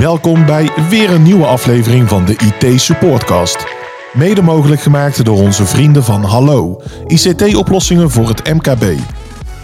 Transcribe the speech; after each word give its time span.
Welkom 0.00 0.46
bij 0.46 0.70
weer 0.88 1.10
een 1.10 1.22
nieuwe 1.22 1.46
aflevering 1.46 2.08
van 2.08 2.24
de 2.24 2.36
IT 2.36 2.80
Supportcast. 2.80 3.66
Mede 4.12 4.42
mogelijk 4.42 4.80
gemaakt 4.80 5.24
door 5.24 5.38
onze 5.38 5.66
vrienden 5.66 6.04
van 6.04 6.24
Hallo, 6.24 6.82
ICT-oplossingen 7.06 8.10
voor 8.10 8.28
het 8.28 8.52
MKB. 8.52 8.84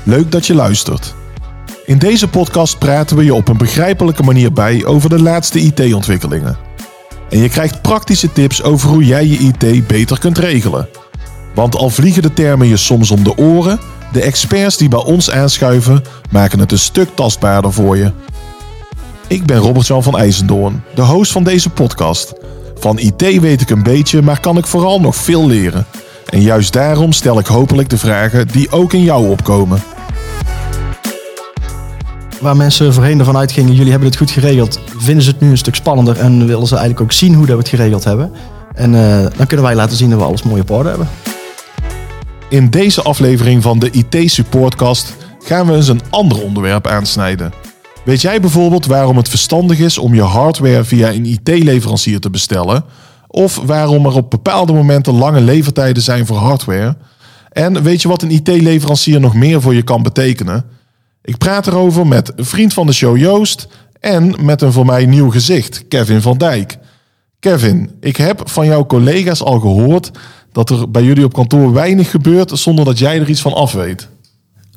Leuk 0.03 0.33
dat 0.33 0.47
je 0.47 0.55
luistert. 0.55 1.15
In 1.87 1.99
deze 1.99 2.29
podcast 2.29 2.79
praten 2.79 3.17
we 3.17 3.25
je 3.25 3.35
op 3.35 3.49
een 3.49 3.57
begrijpelijke 3.57 4.23
manier 4.23 4.53
bij 4.53 4.85
over 4.85 5.09
de 5.09 5.23
laatste 5.23 5.59
IT-ontwikkelingen. 5.59 6.57
En 7.31 7.39
je 7.39 7.49
krijgt 7.49 7.83
praktische 7.83 8.33
tips 8.33 8.63
over 8.63 8.89
hoe 8.89 9.05
jij 9.05 9.27
je 9.27 9.39
IT 9.39 9.87
beter 9.87 10.19
kunt 10.19 10.39
regelen. 10.39 10.89
Want 11.55 11.77
al 11.77 11.91
vliegen 11.91 12.23
de 12.23 12.33
termen 12.33 12.69
je 12.69 12.77
soms 12.77 13.11
om 13.11 13.25
de 13.25 13.37
oren, 13.37 13.81
de 14.13 14.23
experts 14.23 14.77
die 14.77 14.89
bij 14.89 15.05
ons 15.05 15.31
aanschuiven 15.31 16.05
maken 16.31 16.59
het 16.59 16.73
een 16.73 16.79
stuk 16.79 17.09
tastbaarder 17.15 17.73
voor 17.73 17.97
je. 17.97 18.13
Ik 19.29 19.47
ben 19.47 19.57
Robert-Jan 19.57 20.03
van 20.03 20.19
IJzendoorn, 20.19 20.83
de 20.95 21.03
host 21.03 21.33
van 21.33 21.45
deze 21.45 21.71
podcast. 21.71 22.33
Van 22.79 22.99
IT 22.99 23.41
weet 23.41 23.61
ik 23.61 23.71
een 23.71 23.83
beetje, 23.83 24.23
maar 24.23 24.41
kan 24.41 24.59
ik 24.59 24.67
vooral 24.67 25.01
nog 25.01 25.17
veel 25.17 25.47
leren. 25.47 25.87
En 26.27 26.41
juist 26.41 26.73
daarom 26.73 27.13
stel 27.13 27.39
ik 27.39 27.47
hopelijk 27.47 27.89
de 27.89 27.99
vragen 27.99 28.49
die 28.49 28.71
ook 28.71 28.93
in 28.93 29.03
jou 29.03 29.29
opkomen. 29.29 29.83
Waar 32.41 32.57
mensen 32.57 32.93
voorheen 32.93 33.19
ervan 33.19 33.37
uitgingen, 33.37 33.75
jullie 33.75 33.91
hebben 33.91 34.09
het 34.09 34.19
goed 34.19 34.31
geregeld, 34.31 34.81
vinden 34.97 35.25
ze 35.25 35.31
het 35.31 35.41
nu 35.41 35.51
een 35.51 35.59
stuk 35.59 35.75
spannender 35.75 36.19
en 36.19 36.47
willen 36.47 36.67
ze 36.67 36.75
eigenlijk 36.77 37.05
ook 37.05 37.13
zien 37.13 37.35
hoe 37.35 37.47
dat 37.47 37.57
we 37.57 37.63
het 37.63 37.71
geregeld 37.71 38.05
hebben. 38.05 38.33
En 38.75 38.93
uh, 38.93 39.27
dan 39.37 39.47
kunnen 39.47 39.67
wij 39.67 39.75
laten 39.75 39.97
zien 39.97 40.11
dat 40.11 40.19
we 40.19 40.25
alles 40.25 40.43
mooi 40.43 40.61
op 40.61 40.71
orde 40.71 40.89
hebben. 40.89 41.09
In 42.49 42.71
deze 42.71 43.03
aflevering 43.03 43.63
van 43.63 43.79
de 43.79 43.91
IT 43.91 44.31
Supportcast 44.31 45.17
gaan 45.45 45.67
we 45.67 45.75
eens 45.75 45.89
een 45.89 46.03
ander 46.11 46.43
onderwerp 46.43 46.87
aansnijden. 46.87 47.53
Weet 48.07 48.21
jij 48.21 48.41
bijvoorbeeld 48.41 48.87
waarom 48.87 49.17
het 49.17 49.29
verstandig 49.29 49.79
is 49.79 49.99
om 49.99 50.15
je 50.15 50.23
hardware 50.23 50.85
via 50.85 51.13
een 51.13 51.25
IT-leverancier 51.25 52.21
te 52.21 52.31
bestellen? 52.31 52.85
Of 53.27 53.61
waarom 53.65 54.07
er 54.07 54.15
op 54.15 54.31
bepaalde 54.31 54.73
momenten 54.73 55.15
lange 55.15 55.41
levertijden 55.41 56.03
zijn 56.03 56.27
voor 56.27 56.37
hardware? 56.37 56.97
En 57.49 57.83
weet 57.83 58.03
je 58.03 58.09
wat 58.09 58.23
een 58.23 58.31
IT-leverancier 58.31 59.21
nog 59.21 59.35
meer 59.35 59.61
voor 59.61 59.75
je 59.75 59.83
kan 59.83 60.03
betekenen? 60.03 60.65
Ik 61.23 61.37
praat 61.37 61.67
erover 61.67 62.07
met 62.07 62.33
een 62.37 62.45
vriend 62.45 62.73
van 62.73 62.87
de 62.87 62.93
show 62.93 63.17
Joost 63.17 63.69
en 64.01 64.45
met 64.45 64.63
een 64.63 64.73
voor 64.73 64.87
mij 64.87 65.07
nieuw 65.07 65.31
gezicht, 65.31 65.89
Kevin 65.89 66.21
van 66.21 66.39
Dijk. 66.39 66.79
Kevin, 67.39 67.91
ik 68.01 68.17
heb 68.17 68.43
van 68.45 68.67
jouw 68.67 68.87
collega's 68.87 69.43
al 69.43 69.61
gehoord 69.61 70.11
dat 70.53 70.71
er 70.71 70.91
bij 70.91 71.03
jullie 71.03 71.25
op 71.25 71.33
kantoor 71.33 71.73
weinig 71.73 72.11
gebeurt 72.11 72.59
zonder 72.59 72.85
dat 72.85 72.99
jij 72.99 73.21
er 73.21 73.29
iets 73.29 73.43
van 73.43 73.55
af 73.55 73.73
weet. 73.73 74.09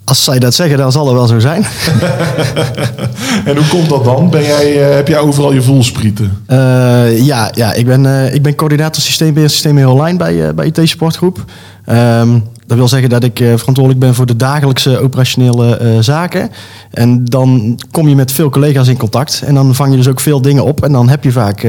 Als 0.10 0.24
zij 0.24 0.40
dat 0.40 0.54
zeggen, 0.54 0.78
dan 0.78 0.92
zal 0.92 1.06
het 1.06 1.16
wel 1.16 1.28
zo 1.28 1.40
zijn. 1.40 1.66
en 3.46 3.56
hoe 3.56 3.68
komt 3.68 3.90
dat 3.90 4.04
dan? 4.04 4.30
Ben 4.30 4.44
jij, 4.44 4.90
uh, 4.90 4.96
heb 4.96 5.08
jij 5.08 5.20
overal 5.20 5.54
je 5.54 5.62
voelsprieten? 5.62 6.44
Uh, 6.48 7.26
ja, 7.26 7.52
ja 7.54 7.74
ik, 7.74 7.86
ben, 7.86 8.04
uh, 8.04 8.34
ik 8.34 8.42
ben 8.42 8.56
coördinator 8.56 9.02
systeembeheer 9.04 9.50
systeembeheer 9.50 9.90
online 9.90 10.18
bij, 10.18 10.54
bij 10.54 10.66
IT 10.66 10.80
Supportgroep. 10.84 11.46
Um, 11.92 12.44
dat 12.68 12.78
wil 12.78 12.88
zeggen 12.88 13.10
dat 13.10 13.24
ik 13.24 13.38
verantwoordelijk 13.38 14.00
ben 14.00 14.16
voor 14.16 14.26
de 14.26 14.36
dagelijkse 14.36 15.00
operationele 15.00 15.98
zaken. 16.00 16.50
En 16.92 17.26
dan 17.26 17.80
kom 17.92 18.08
je 18.08 18.16
met 18.16 18.32
veel 18.32 18.50
collega's 18.50 18.88
in 18.88 18.98
contact. 18.98 19.44
En 19.46 19.54
dan 19.54 19.76
vang 19.76 19.92
je 19.92 19.98
dus 19.98 20.08
ook 20.08 20.20
veel 20.20 20.42
dingen 20.42 20.66
op. 20.66 20.84
En 20.84 20.92
dan 20.92 21.10
heb 21.10 21.24
je 21.24 21.32
vaak 21.32 21.68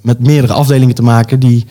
met 0.00 0.26
meerdere 0.26 0.52
afdelingen 0.52 0.94
te 0.94 1.02
maken 1.02 1.40
die 1.40 1.66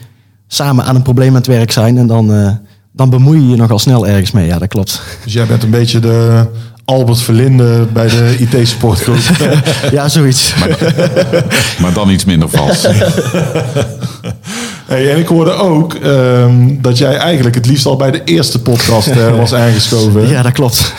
samen 0.48 0.86
aan 0.86 0.96
een 0.96 1.02
probleem 1.02 1.30
aan 1.30 1.36
het 1.36 1.48
werk 1.48 1.72
zijn. 1.72 1.98
En 1.98 2.08
dan 2.08 2.60
dan 3.00 3.10
bemoei 3.10 3.42
je 3.42 3.50
je 3.50 3.56
nogal 3.56 3.80
snel 3.80 4.08
ergens 4.08 4.32
mee. 4.32 4.46
Ja, 4.46 4.58
dat 4.58 4.68
klopt. 4.68 5.02
Dus 5.24 5.34
jij 5.34 5.46
bent 5.46 5.64
een 5.64 5.70
beetje 5.70 6.00
de 6.00 6.46
Albert 6.86 7.22
Verlinde 7.22 7.88
bij 7.94 8.08
de 8.08 8.36
IT-supportgroep. 8.40 9.18
ja, 9.92 10.10
zoiets. 10.10 10.54
Maar, 10.56 10.78
maar, 11.82 11.94
dan 11.94 12.10
iets 12.10 12.26
minder 12.26 12.50
vals. 12.50 12.88
Hey, 14.86 15.12
en 15.12 15.18
ik 15.18 15.28
hoorde 15.28 15.52
ook 15.52 15.94
um, 15.94 16.82
dat 16.82 16.98
jij 16.98 17.16
eigenlijk 17.16 17.56
het 17.56 17.66
liefst 17.66 17.86
al 17.86 17.96
bij 17.96 18.12
de 18.12 18.24
eerste 18.24 18.62
podcast 18.62 19.08
uh, 19.08 19.38
was 19.38 19.54
aangeschoven. 19.54 20.28
Ja, 20.28 20.42
dat 20.42 20.52
klopt. 20.52 20.94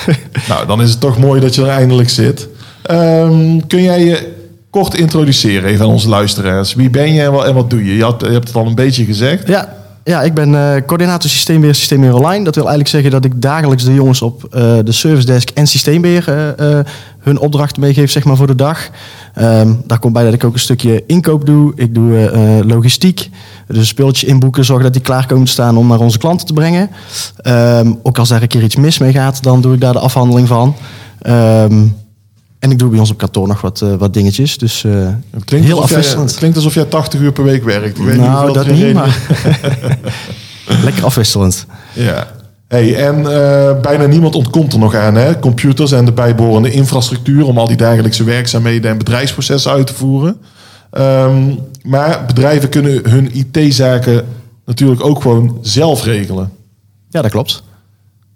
nou, 0.49 0.67
dan 0.67 0.83
is 0.83 0.91
het 0.91 1.01
toch 1.01 1.19
mooi 1.19 1.41
dat 1.41 1.55
je 1.55 1.63
er 1.63 1.69
eindelijk 1.69 2.11
zit. 2.11 2.49
Um, 2.91 3.67
kun 3.67 3.83
jij 3.83 4.05
je 4.05 4.33
kort 4.71 4.95
introduceren 4.95 5.71
even 5.71 5.85
aan 5.85 5.91
onze 5.91 6.09
luisteraars? 6.09 6.75
Wie 6.75 6.91
ben 6.91 7.13
je 7.13 7.23
en 7.23 7.33
wat, 7.33 7.47
en 7.47 7.55
wat 7.55 7.71
doe 7.71 7.85
je? 7.85 7.97
Je, 7.97 8.03
had, 8.03 8.21
je 8.21 8.33
hebt 8.33 8.47
het 8.47 8.57
al 8.57 8.67
een 8.67 8.75
beetje 8.75 9.05
gezegd. 9.05 9.49
Ja, 9.49 9.80
ja, 10.11 10.23
ik 10.23 10.35
ben 10.35 10.53
uh, 10.53 10.73
coördinator 10.87 11.31
systeembeheer, 11.31 11.75
systeembeheer 11.75 12.15
online. 12.15 12.45
Dat 12.45 12.55
wil 12.55 12.69
eigenlijk 12.69 12.95
zeggen 12.95 13.11
dat 13.11 13.25
ik 13.25 13.43
dagelijks 13.43 13.85
de 13.85 13.95
jongens 13.95 14.23
op 14.23 14.43
uh, 14.45 14.51
de 14.85 14.93
service 14.93 15.27
desk 15.27 15.51
en 15.51 15.67
systeembeheer 15.67 16.55
uh, 16.61 16.79
hun 17.21 17.39
opdrachten 17.39 17.81
meegeef 17.81 18.11
zeg 18.11 18.25
maar, 18.25 18.37
voor 18.37 18.47
de 18.47 18.55
dag. 18.55 18.91
Um, 19.39 19.83
daar 19.87 19.99
komt 19.99 20.13
bij 20.13 20.25
dat 20.25 20.33
ik 20.33 20.45
ook 20.45 20.53
een 20.53 20.61
stukje 20.61 21.05
inkoop 21.07 21.47
doe. 21.47 21.73
Ik 21.77 21.95
doe 21.95 22.31
logistiek. 22.67 23.31
Dus 23.67 23.77
een 23.77 23.87
speeltje 23.87 24.27
inboeken, 24.27 24.65
zorgen 24.65 24.85
dat 24.85 24.93
die 24.93 25.03
klaar 25.03 25.27
komen 25.27 25.45
te 25.45 25.51
staan 25.51 25.77
om 25.77 25.87
naar 25.87 25.99
onze 25.99 26.19
klanten 26.19 26.47
te 26.47 26.53
brengen. 26.53 26.91
Um, 27.47 27.99
ook 28.03 28.19
als 28.19 28.29
daar 28.29 28.43
een 28.43 28.49
keer 28.49 28.63
iets 28.63 28.77
mis 28.77 28.99
mee 28.99 29.13
gaat, 29.13 29.43
dan 29.43 29.61
doe 29.61 29.75
ik 29.75 29.81
daar 29.81 29.93
de 29.93 29.99
afhandeling 29.99 30.49
van. 30.49 30.75
Um, 31.27 31.97
en 32.61 32.71
ik 32.71 32.79
doe 32.79 32.91
bij 32.91 32.99
ons 32.99 33.11
op 33.11 33.19
kantoor 33.19 33.49
nog 33.49 33.61
wat, 33.61 33.81
uh, 33.81 33.95
wat 33.95 34.15
dingetjes. 34.15 34.59
Dus 34.59 34.83
uh, 34.83 35.09
het 35.31 35.45
klinkt 35.45 35.67
heel 35.67 35.83
afwisselend. 35.83 36.35
klinkt 36.35 36.57
alsof 36.57 36.75
jij 36.75 36.85
80 36.85 37.21
uur 37.21 37.33
per 37.33 37.45
week 37.45 37.65
werkt. 37.65 37.99
Ik 37.99 38.05
weet 38.05 38.17
nou, 38.17 38.47
niet 38.47 38.55
dat 38.55 38.67
niet, 38.67 38.95
maar... 38.95 39.19
Lekker 40.85 41.05
afwisselend. 41.05 41.67
Ja. 41.93 42.27
Hey, 42.69 43.07
en 43.07 43.19
uh, 43.19 43.81
bijna 43.81 44.07
niemand 44.07 44.35
ontkomt 44.35 44.73
er 44.73 44.79
nog 44.79 44.95
aan. 44.95 45.15
Hè? 45.15 45.39
Computers 45.39 45.93
en 45.93 46.05
de 46.05 46.13
bijbehorende 46.13 46.71
infrastructuur... 46.71 47.47
om 47.47 47.59
al 47.59 47.67
die 47.67 47.77
dagelijkse 47.77 48.25
werkzaamheden 48.25 48.91
en 48.91 48.99
bedrijfsprocessen 48.99 49.73
uit 49.73 49.87
te 49.87 49.95
voeren. 49.95 50.37
Um, 50.99 51.59
maar 51.83 52.25
bedrijven 52.27 52.69
kunnen 52.69 53.11
hun 53.11 53.31
IT-zaken 53.37 54.27
natuurlijk 54.65 55.05
ook 55.05 55.23
gewoon 55.23 55.59
zelf 55.61 56.05
regelen. 56.05 56.53
Ja, 57.09 57.23
dat 57.23 57.31
klopt. 57.31 57.63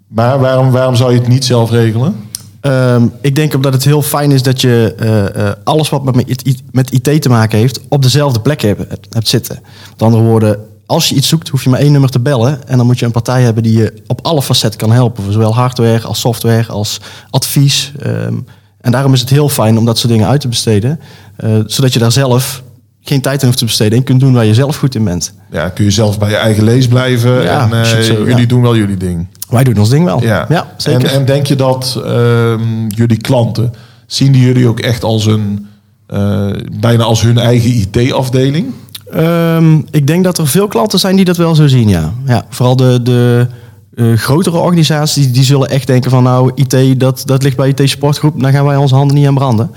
Maar 0.06 0.38
waarom, 0.38 0.70
waarom 0.70 0.96
zou 0.96 1.12
je 1.12 1.18
het 1.18 1.28
niet 1.28 1.44
zelf 1.44 1.70
regelen? 1.70 2.16
Um, 2.66 3.12
ik 3.20 3.34
denk 3.34 3.54
omdat 3.54 3.72
het 3.72 3.84
heel 3.84 4.02
fijn 4.02 4.32
is 4.32 4.42
dat 4.42 4.60
je 4.60 4.94
uh, 5.00 5.42
uh, 5.42 5.52
alles 5.64 5.88
wat 5.88 6.04
met, 6.04 6.54
met 6.72 6.92
IT 6.92 7.22
te 7.22 7.28
maken 7.28 7.58
heeft 7.58 7.80
op 7.88 8.02
dezelfde 8.02 8.40
plek 8.40 8.60
hebt, 8.60 9.06
hebt 9.10 9.28
zitten. 9.28 9.58
Met 9.90 10.02
andere 10.02 10.22
woorden, 10.22 10.58
als 10.86 11.08
je 11.08 11.14
iets 11.14 11.28
zoekt, 11.28 11.48
hoef 11.48 11.64
je 11.64 11.70
maar 11.70 11.80
één 11.80 11.92
nummer 11.92 12.10
te 12.10 12.20
bellen. 12.20 12.68
En 12.68 12.76
dan 12.76 12.86
moet 12.86 12.98
je 12.98 13.04
een 13.04 13.12
partij 13.12 13.42
hebben 13.42 13.62
die 13.62 13.76
je 13.76 14.02
op 14.06 14.20
alle 14.22 14.42
facetten 14.42 14.80
kan 14.80 14.92
helpen. 14.92 15.32
Zowel 15.32 15.54
hardware 15.54 16.06
als 16.06 16.20
software 16.20 16.66
als 16.66 17.00
advies. 17.30 17.92
Um, 18.06 18.46
en 18.80 18.90
daarom 18.90 19.12
is 19.12 19.20
het 19.20 19.30
heel 19.30 19.48
fijn 19.48 19.78
om 19.78 19.84
dat 19.84 19.98
soort 19.98 20.12
dingen 20.12 20.28
uit 20.28 20.40
te 20.40 20.48
besteden. 20.48 21.00
Uh, 21.44 21.50
zodat 21.66 21.92
je 21.92 21.98
daar 21.98 22.12
zelf 22.12 22.62
geen 23.00 23.20
tijd 23.20 23.40
aan 23.40 23.46
hoeft 23.46 23.58
te 23.58 23.64
besteden 23.64 23.98
en 23.98 24.04
kunt 24.04 24.20
doen 24.20 24.32
waar 24.32 24.44
je 24.44 24.54
zelf 24.54 24.76
goed 24.76 24.94
in 24.94 25.04
bent. 25.04 25.34
Ja, 25.50 25.68
kun 25.68 25.84
je 25.84 25.90
zelf 25.90 26.18
bij 26.18 26.30
je 26.30 26.36
eigen 26.36 26.64
lees 26.64 26.88
blijven 26.88 27.42
ja, 27.42 27.70
en 27.70 27.76
uh, 27.76 27.82
zo, 27.84 28.12
jullie 28.12 28.36
ja. 28.36 28.46
doen 28.46 28.62
wel 28.62 28.76
jullie 28.76 28.96
ding. 28.96 29.26
Wij 29.54 29.64
doen 29.64 29.78
ons 29.78 29.88
ding 29.88 30.04
wel. 30.04 30.22
Ja, 30.22 30.46
ja 30.48 30.66
zeker. 30.76 31.08
En, 31.08 31.10
en 31.10 31.24
denk 31.24 31.46
je 31.46 31.56
dat 31.56 32.00
uh, 32.06 32.54
jullie 32.88 33.16
klanten, 33.16 33.72
zien 34.06 34.32
die 34.32 34.42
jullie 34.42 34.68
ook 34.68 34.80
echt 34.80 35.04
als 35.04 35.26
een, 35.26 35.66
uh, 36.14 36.50
bijna 36.80 37.04
als 37.04 37.22
hun 37.22 37.38
eigen 37.38 37.70
IT-afdeling? 37.70 38.72
Um, 39.14 39.86
ik 39.90 40.06
denk 40.06 40.24
dat 40.24 40.38
er 40.38 40.46
veel 40.46 40.68
klanten 40.68 40.98
zijn 40.98 41.16
die 41.16 41.24
dat 41.24 41.36
wel 41.36 41.54
zo 41.54 41.66
zien, 41.66 41.88
ja. 41.88 42.12
ja 42.26 42.44
vooral 42.48 42.76
de, 42.76 43.02
de 43.02 43.46
uh, 43.94 44.16
grotere 44.16 44.56
organisaties, 44.56 45.32
die 45.32 45.44
zullen 45.44 45.68
echt 45.68 45.86
denken 45.86 46.10
van 46.10 46.22
nou, 46.22 46.52
IT, 46.54 47.00
dat, 47.00 47.22
dat 47.24 47.42
ligt 47.42 47.56
bij 47.56 47.68
IT 47.68 47.90
Sportgroep, 47.90 48.40
daar 48.40 48.52
gaan 48.52 48.64
wij 48.64 48.76
onze 48.76 48.94
handen 48.94 49.16
niet 49.16 49.26
aan 49.26 49.34
branden. 49.34 49.70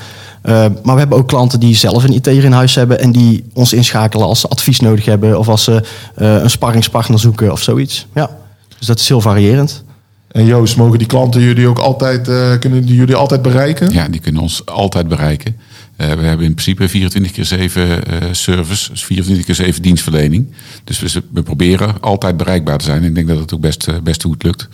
Uh, 0.43 0.53
maar 0.83 0.93
we 0.93 0.99
hebben 0.99 1.17
ook 1.17 1.27
klanten 1.27 1.59
die 1.59 1.75
zelf 1.75 2.03
een 2.03 2.13
IT 2.13 2.27
in 2.27 2.51
huis 2.51 2.75
hebben 2.75 2.99
en 2.99 3.11
die 3.11 3.43
ons 3.53 3.73
inschakelen 3.73 4.27
als 4.27 4.39
ze 4.39 4.47
advies 4.47 4.79
nodig 4.79 5.05
hebben 5.05 5.39
of 5.39 5.47
als 5.47 5.63
ze 5.63 5.83
een 6.16 6.49
sparringspartner 6.49 7.19
zoeken 7.19 7.51
of 7.51 7.61
zoiets. 7.61 8.07
Ja. 8.13 8.29
Dus 8.77 8.88
dat 8.88 8.99
is 8.99 9.07
heel 9.07 9.21
variërend. 9.21 9.83
En 10.31 10.45
Joost, 10.45 10.77
mogen 10.77 10.97
die 10.97 11.07
klanten 11.07 11.41
jullie 11.41 11.67
ook 11.67 11.79
altijd, 11.79 12.27
uh, 12.27 12.57
kunnen 12.59 12.85
die 12.85 12.95
jullie 12.95 13.15
altijd 13.15 13.41
bereiken? 13.41 13.91
Ja, 13.91 14.07
die 14.07 14.21
kunnen 14.21 14.41
ons 14.41 14.65
altijd 14.65 15.07
bereiken. 15.07 15.55
Uh, 15.97 16.07
we 16.07 16.23
hebben 16.23 16.45
in 16.45 16.53
principe 16.53 16.89
24 16.89 17.31
keer 17.31 17.45
7 17.45 17.81
uh, 17.87 17.99
service, 18.31 18.90
dus 18.91 19.05
24 19.05 19.46
keer 19.46 19.55
7 19.55 19.81
dienstverlening. 19.81 20.47
Dus 20.84 20.99
we, 20.99 21.23
we, 21.31 21.43
proberen 21.43 22.02
altijd 22.02 22.37
bereikbaar 22.37 22.78
te 22.78 22.85
zijn. 22.85 23.03
Ik 23.03 23.16
denk 23.16 23.28
dat 23.28 23.40
het 23.40 23.53
ook 23.53 23.61
best, 23.61 23.87
uh, 23.87 23.96
best 24.03 24.23
goed 24.23 24.43
lukt. 24.43 24.67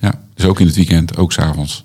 Ja, 0.00 0.20
dus 0.34 0.46
ook 0.46 0.60
in 0.60 0.66
het 0.66 0.76
weekend, 0.76 1.16
ook 1.16 1.32
s'avonds. 1.32 1.84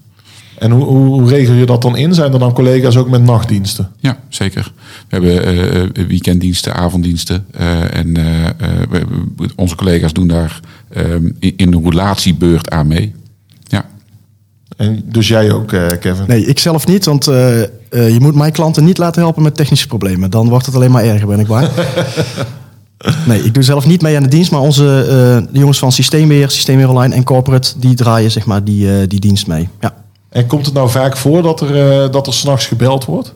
En 0.62 0.72
hoe, 0.72 0.86
hoe, 0.86 1.30
regel 1.30 1.54
je 1.54 1.66
dat 1.66 1.82
dan 1.82 1.98
in? 1.98 2.14
Zijn 2.14 2.34
er 2.34 2.40
dan 2.40 2.54
collega's 2.54 2.98
ook 2.98 3.10
met 3.10 3.24
nachtdiensten? 3.24 3.92
Ja, 4.00 4.18
zeker. 4.30 4.72
We 5.10 5.16
hebben 5.16 5.56
uh, 5.56 6.08
weekenddiensten, 6.08 6.74
avonddiensten. 6.74 7.46
Uh, 7.60 7.96
en 7.96 8.08
uh, 8.08 8.26
we, 8.90 9.06
onze 9.56 9.76
collega's 9.76 10.14
doen 10.14 10.28
daar 10.28 10.60
in 11.40 11.74
een 11.74 11.84
relatiebeurt 11.84 12.70
aan 12.70 12.88
mee. 12.88 13.14
Ja. 13.64 13.86
En 14.78 15.04
dus 15.06 15.28
jij 15.28 15.52
ook, 15.52 15.68
Kevin? 16.00 16.24
Nee, 16.28 16.46
ik 16.46 16.60
zelf 16.60 16.88
niet. 16.88 17.06
Want 17.06 17.26
je 17.26 18.18
moet 18.20 18.36
mijn 18.36 18.52
klanten 18.52 18.84
niet 18.84 18.98
laten 18.98 19.22
helpen 19.22 19.44
met 19.44 19.56
technische 19.56 19.88
problemen. 19.88 20.30
Dan 20.30 20.50
wordt 20.50 20.66
het 20.66 20.76
alleen 20.76 20.92
maar 20.92 21.04
erger, 21.04 21.28
ben 21.28 21.40
ik 21.40 21.48
waar. 21.48 21.70
Nee, 23.26 23.44
ik 23.44 23.54
doe 23.54 23.64
zelf 23.64 23.86
niet 23.86 24.02
mee 24.02 24.16
aan 24.16 24.24
de 24.24 24.30
dienst, 24.30 24.52
maar 24.52 24.62
onze 24.62 25.08
uh, 25.54 25.60
jongens 25.60 25.80
van 25.80 25.92
Systeembeheer, 25.92 26.50
Systeembeheer 26.50 26.92
Online 26.92 27.16
en 27.16 27.24
Corporate, 27.24 27.80
die 27.80 27.96
draaien 27.96 28.32
zeg 28.32 28.46
maar 28.46 28.64
die, 28.64 28.86
uh, 28.86 29.08
die 29.08 29.20
dienst 29.20 29.48
mee. 29.48 29.70
Ja. 29.80 29.94
En 30.32 30.48
komt 30.48 30.66
het 30.66 30.74
nou 30.74 30.90
vaak 30.90 31.18
voor 31.18 31.42
dat 31.42 31.62
er, 31.62 32.04
uh, 32.04 32.12
dat 32.12 32.28
er 32.28 32.34
s'nachts 32.34 32.66
gebeld 32.66 33.06
wordt? 33.06 33.34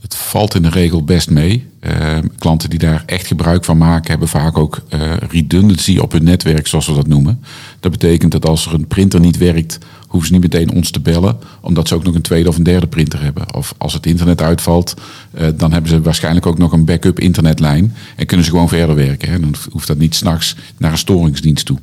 Dat 0.00 0.16
valt 0.16 0.54
in 0.54 0.62
de 0.62 0.68
regel 0.68 1.04
best 1.04 1.30
mee. 1.30 1.68
Uh, 1.80 2.18
klanten 2.38 2.70
die 2.70 2.78
daar 2.78 3.02
echt 3.06 3.26
gebruik 3.26 3.64
van 3.64 3.78
maken, 3.78 4.10
hebben 4.10 4.28
vaak 4.28 4.58
ook 4.58 4.80
uh, 4.94 5.00
redundancy 5.28 5.98
op 5.98 6.12
hun 6.12 6.24
netwerk, 6.24 6.66
zoals 6.66 6.86
we 6.86 6.94
dat 6.94 7.06
noemen. 7.06 7.44
Dat 7.80 7.90
betekent 7.90 8.32
dat 8.32 8.46
als 8.46 8.66
er 8.66 8.74
een 8.74 8.86
printer 8.86 9.20
niet 9.20 9.38
werkt, 9.38 9.78
hoeven 10.06 10.28
ze 10.28 10.32
niet 10.32 10.52
meteen 10.52 10.76
ons 10.76 10.90
te 10.90 11.00
bellen, 11.00 11.38
omdat 11.60 11.88
ze 11.88 11.94
ook 11.94 12.04
nog 12.04 12.14
een 12.14 12.22
tweede 12.22 12.48
of 12.48 12.56
een 12.56 12.62
derde 12.62 12.86
printer 12.86 13.22
hebben. 13.22 13.54
Of 13.54 13.74
als 13.78 13.92
het 13.92 14.06
internet 14.06 14.42
uitvalt, 14.42 14.94
uh, 15.34 15.46
dan 15.54 15.72
hebben 15.72 15.90
ze 15.90 16.00
waarschijnlijk 16.00 16.46
ook 16.46 16.58
nog 16.58 16.72
een 16.72 16.84
backup 16.84 17.20
internetlijn 17.20 17.94
en 18.16 18.26
kunnen 18.26 18.46
ze 18.46 18.52
gewoon 18.52 18.68
verder 18.68 18.94
werken. 18.96 19.30
Hè. 19.30 19.40
Dan 19.40 19.54
hoeft 19.70 19.86
dat 19.86 19.98
niet 19.98 20.14
s'nachts 20.14 20.56
naar 20.78 20.92
een 20.92 20.98
storingsdienst 20.98 21.66
toe. 21.66 21.78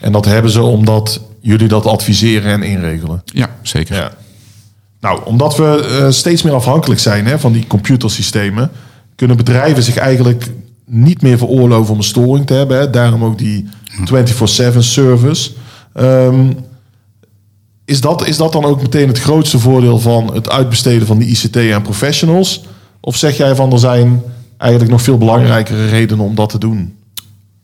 En 0.00 0.12
dat 0.12 0.24
hebben 0.24 0.50
ze 0.50 0.62
omdat 0.62 1.20
jullie 1.44 1.68
dat 1.68 1.86
adviseren 1.86 2.52
en 2.52 2.62
inregelen? 2.62 3.22
Ja, 3.24 3.56
zeker. 3.62 3.96
Ja. 3.96 4.12
Nou, 5.00 5.24
omdat 5.24 5.56
we 5.56 5.98
uh, 6.00 6.10
steeds 6.10 6.42
meer 6.42 6.54
afhankelijk 6.54 7.00
zijn 7.00 7.26
hè, 7.26 7.38
van 7.38 7.52
die 7.52 7.66
computersystemen, 7.66 8.70
kunnen 9.16 9.36
bedrijven 9.36 9.82
zich 9.82 9.96
eigenlijk 9.96 10.50
niet 10.86 11.22
meer 11.22 11.38
veroorloven 11.38 11.92
om 11.92 11.98
een 11.98 12.04
storing 12.04 12.46
te 12.46 12.54
hebben. 12.54 12.78
Hè. 12.78 12.90
Daarom 12.90 13.24
ook 13.24 13.38
die 13.38 13.68
24/7 14.72 14.78
service. 14.78 15.50
Um, 16.00 16.56
is, 17.84 18.00
dat, 18.00 18.26
is 18.26 18.36
dat 18.36 18.52
dan 18.52 18.64
ook 18.64 18.82
meteen 18.82 19.08
het 19.08 19.20
grootste 19.20 19.58
voordeel 19.58 19.98
van 19.98 20.34
het 20.34 20.50
uitbesteden 20.50 21.06
van 21.06 21.18
die 21.18 21.28
ICT 21.28 21.72
aan 21.72 21.82
professionals? 21.82 22.64
Of 23.00 23.16
zeg 23.16 23.36
jij 23.36 23.54
van 23.54 23.72
er 23.72 23.78
zijn 23.78 24.22
eigenlijk 24.56 24.92
nog 24.92 25.02
veel 25.02 25.18
belangrijkere 25.18 25.88
redenen 25.88 26.24
om 26.24 26.34
dat 26.34 26.48
te 26.48 26.58
doen? 26.58 26.94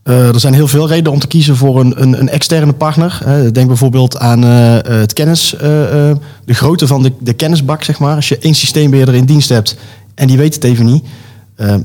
Uh, 0.04 0.28
er 0.28 0.40
zijn 0.40 0.54
heel 0.54 0.68
veel 0.68 0.88
redenen 0.88 1.12
om 1.12 1.18
te 1.18 1.26
kiezen 1.26 1.56
voor 1.56 1.80
een, 1.80 2.02
een, 2.02 2.20
een 2.20 2.28
externe 2.28 2.72
partner. 2.72 3.22
Denk 3.52 3.66
bijvoorbeeld 3.66 4.18
aan 4.18 4.44
uh, 4.44 4.76
het 4.82 5.12
kennis, 5.12 5.54
de 5.58 6.18
grootte 6.46 6.86
van 6.86 7.02
de, 7.02 7.12
de 7.18 7.32
kennisbak, 7.32 7.84
zeg 7.84 7.98
maar. 7.98 8.16
Als 8.16 8.28
je 8.28 8.38
één 8.38 8.54
systeembeheerder 8.54 9.14
in 9.14 9.24
dienst 9.24 9.48
hebt 9.48 9.76
en 10.14 10.26
die 10.26 10.36
weet 10.36 10.54
het 10.54 10.64
even 10.64 10.84
niet, 10.84 11.04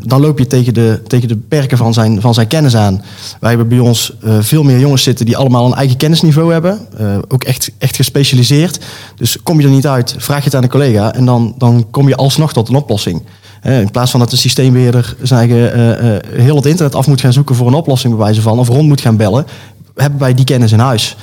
dan 0.03 0.21
loop 0.21 0.39
je 0.39 0.47
tegen 0.47 0.73
de, 0.73 1.01
tegen 1.07 1.27
de 1.27 1.35
perken 1.35 1.77
van 1.77 1.93
zijn, 1.93 2.21
van 2.21 2.33
zijn 2.33 2.47
kennis 2.47 2.75
aan. 2.75 3.01
Wij 3.39 3.49
hebben 3.49 3.67
bij 3.67 3.79
ons 3.79 4.13
veel 4.39 4.63
meer 4.63 4.79
jongens 4.79 5.03
zitten 5.03 5.25
die 5.25 5.37
allemaal 5.37 5.65
een 5.65 5.73
eigen 5.73 5.97
kennisniveau 5.97 6.51
hebben. 6.51 6.79
ook 7.27 7.43
echt, 7.43 7.71
echt 7.77 7.95
gespecialiseerd. 7.95 8.79
Dus 9.15 9.37
kom 9.43 9.59
je 9.59 9.65
er 9.65 9.73
niet 9.73 9.87
uit, 9.87 10.15
vraag 10.17 10.37
je 10.37 10.43
het 10.43 10.55
aan 10.55 10.63
een 10.63 10.69
collega 10.69 11.13
en 11.13 11.25
dan, 11.25 11.55
dan 11.57 11.87
kom 11.91 12.07
je 12.07 12.15
alsnog 12.15 12.53
tot 12.53 12.69
een 12.69 12.75
oplossing. 12.75 13.21
In 13.65 13.91
plaats 13.91 14.11
van 14.11 14.19
dat 14.19 14.29
de 14.29 14.35
systeembeheerder 14.35 15.15
zijn 15.21 15.49
uh, 15.49 15.67
heel 16.41 16.55
het 16.55 16.65
internet 16.65 16.95
af 16.95 17.07
moet 17.07 17.21
gaan 17.21 17.33
zoeken 17.33 17.55
voor 17.55 17.67
een 17.67 17.73
oplossing, 17.73 18.15
bij 18.15 18.23
wijze 18.23 18.41
van, 18.41 18.59
of 18.59 18.67
rond 18.67 18.87
moet 18.87 19.01
gaan 19.01 19.17
bellen, 19.17 19.45
hebben 19.95 20.19
wij 20.19 20.33
die 20.33 20.45
kennis 20.45 20.71
in 20.71 20.79
huis. 20.79 21.15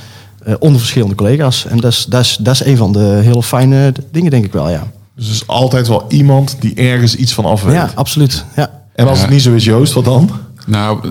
Uh, 0.46 0.54
onder 0.58 0.80
verschillende 0.80 1.14
collega's. 1.14 1.66
En 1.66 1.76
dat 1.76 1.92
is, 1.92 2.04
dat, 2.08 2.20
is, 2.20 2.36
dat 2.40 2.54
is 2.54 2.64
een 2.64 2.76
van 2.76 2.92
de 2.92 3.20
hele 3.22 3.42
fijne 3.42 3.92
dingen, 4.10 4.30
denk 4.30 4.44
ik 4.44 4.52
wel, 4.52 4.70
ja. 4.70 4.90
Dus 5.16 5.26
er 5.26 5.32
is 5.32 5.46
altijd 5.46 5.88
wel 5.88 6.04
iemand 6.08 6.56
die 6.60 6.74
ergens 6.74 7.14
iets 7.14 7.32
van 7.32 7.44
af 7.44 7.62
weet. 7.62 7.74
Ja, 7.74 7.90
absoluut. 7.94 8.44
Ja. 8.56 8.70
En 8.94 9.08
als 9.08 9.20
het 9.20 9.30
niet 9.30 9.42
zo 9.42 9.54
is, 9.54 9.64
Joost, 9.64 9.92
wat 9.92 10.04
dan? 10.04 10.30
Nou, 10.66 11.08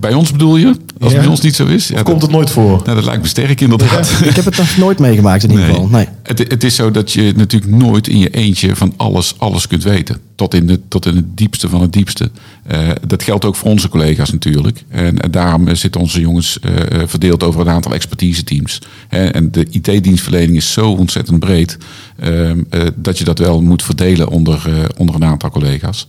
bij 0.00 0.12
ons 0.12 0.32
bedoel 0.32 0.56
je? 0.56 0.66
Als 1.00 1.12
het 1.12 1.20
bij 1.20 1.30
ons 1.30 1.40
niet 1.40 1.54
zo 1.54 1.66
is? 1.66 1.88
Ja, 1.88 2.02
komt 2.02 2.22
het 2.22 2.30
nooit 2.30 2.50
voor? 2.50 2.82
Nou, 2.84 2.94
dat 2.94 3.04
lijkt 3.04 3.22
me 3.22 3.28
sterk 3.28 3.60
inderdaad. 3.60 4.10
ik 4.24 4.36
heb 4.36 4.44
het 4.44 4.56
nog 4.56 4.76
nooit 4.76 4.98
meegemaakt 4.98 5.42
in 5.42 5.50
ieder 5.50 5.64
nee. 5.64 5.74
geval. 5.74 5.88
Nee. 5.88 6.08
Het, 6.22 6.38
het, 6.38 6.64
is 6.64 6.74
zo 6.74 6.90
dat 6.90 7.12
je 7.12 7.32
natuurlijk 7.36 7.72
nooit 7.72 8.08
in 8.08 8.18
je 8.18 8.30
eentje 8.30 8.76
van 8.76 8.92
alles, 8.96 9.34
alles 9.38 9.66
kunt 9.66 9.82
weten. 9.82 10.27
Tot 10.38 10.54
in, 10.54 10.66
de, 10.66 10.80
tot 10.88 11.06
in 11.06 11.16
het 11.16 11.36
diepste 11.36 11.68
van 11.68 11.80
het 11.80 11.92
diepste. 11.92 12.30
Uh, 12.72 12.90
dat 13.06 13.22
geldt 13.22 13.44
ook 13.44 13.56
voor 13.56 13.70
onze 13.70 13.88
collega's 13.88 14.30
natuurlijk. 14.30 14.84
En, 14.88 15.18
en 15.18 15.30
daarom 15.30 15.74
zitten 15.74 16.00
onze 16.00 16.20
jongens 16.20 16.58
uh, 16.62 17.02
verdeeld 17.06 17.42
over 17.42 17.60
een 17.60 17.68
aantal 17.68 17.94
expertise 17.94 18.44
teams. 18.44 18.78
En 19.08 19.50
de 19.50 19.66
IT-dienstverlening 19.70 20.56
is 20.56 20.72
zo 20.72 20.90
ontzettend 20.90 21.38
breed... 21.38 21.78
Uh, 22.24 22.50
dat 22.94 23.18
je 23.18 23.24
dat 23.24 23.38
wel 23.38 23.62
moet 23.62 23.82
verdelen 23.82 24.28
onder, 24.28 24.90
onder 24.96 25.14
een 25.14 25.24
aantal 25.24 25.50
collega's. 25.50 26.06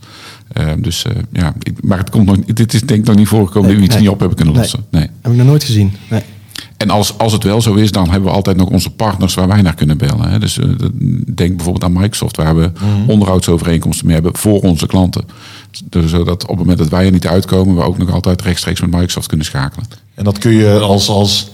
Uh, 0.60 0.72
dus 0.78 1.04
ja, 1.32 1.54
maar 1.80 1.98
het 1.98 2.10
komt 2.10 2.26
nog, 2.26 2.36
dit 2.36 2.74
is 2.74 2.80
denk 2.80 3.00
ik 3.00 3.06
nog 3.06 3.16
niet 3.16 3.28
voorgekomen 3.28 3.68
nee, 3.68 3.78
dat 3.78 3.78
we 3.78 3.84
iets 3.84 3.94
nee. 3.94 4.02
niet 4.02 4.12
op 4.12 4.18
hebben 4.18 4.36
kunnen 4.36 4.54
lossen. 4.54 4.84
Nee. 4.90 5.02
nee. 5.02 5.10
Heb 5.22 5.32
ik 5.32 5.38
nog 5.38 5.46
nooit 5.46 5.64
gezien. 5.64 5.92
Nee. 6.08 6.22
En 6.80 6.90
als, 6.90 7.18
als 7.18 7.32
het 7.32 7.42
wel 7.42 7.60
zo 7.60 7.74
is, 7.74 7.92
dan 7.92 8.10
hebben 8.10 8.28
we 8.28 8.34
altijd 8.34 8.56
nog 8.56 8.68
onze 8.68 8.90
partners 8.90 9.34
waar 9.34 9.48
wij 9.48 9.62
naar 9.62 9.74
kunnen 9.74 9.98
bellen. 9.98 10.30
Hè. 10.30 10.38
Dus 10.38 10.58
uh, 10.58 10.64
denk 11.34 11.56
bijvoorbeeld 11.56 11.84
aan 11.84 11.92
Microsoft, 11.92 12.36
waar 12.36 12.56
we 12.56 12.70
mm. 12.80 13.08
onderhoudsovereenkomsten 13.08 14.06
mee 14.06 14.14
hebben 14.14 14.36
voor 14.36 14.60
onze 14.60 14.86
klanten. 14.86 15.24
Dus, 15.88 16.10
zodat 16.10 16.42
op 16.42 16.48
het 16.48 16.58
moment 16.58 16.78
dat 16.78 16.88
wij 16.88 17.04
er 17.04 17.12
niet 17.12 17.26
uitkomen, 17.26 17.76
we 17.76 17.82
ook 17.82 17.98
nog 17.98 18.12
altijd 18.12 18.42
rechtstreeks 18.42 18.80
met 18.80 18.90
Microsoft 18.90 19.26
kunnen 19.26 19.46
schakelen. 19.46 19.86
En 20.14 20.24
dat 20.24 20.38
kun 20.38 20.52
je 20.52 20.78
als, 20.78 21.08
als 21.08 21.50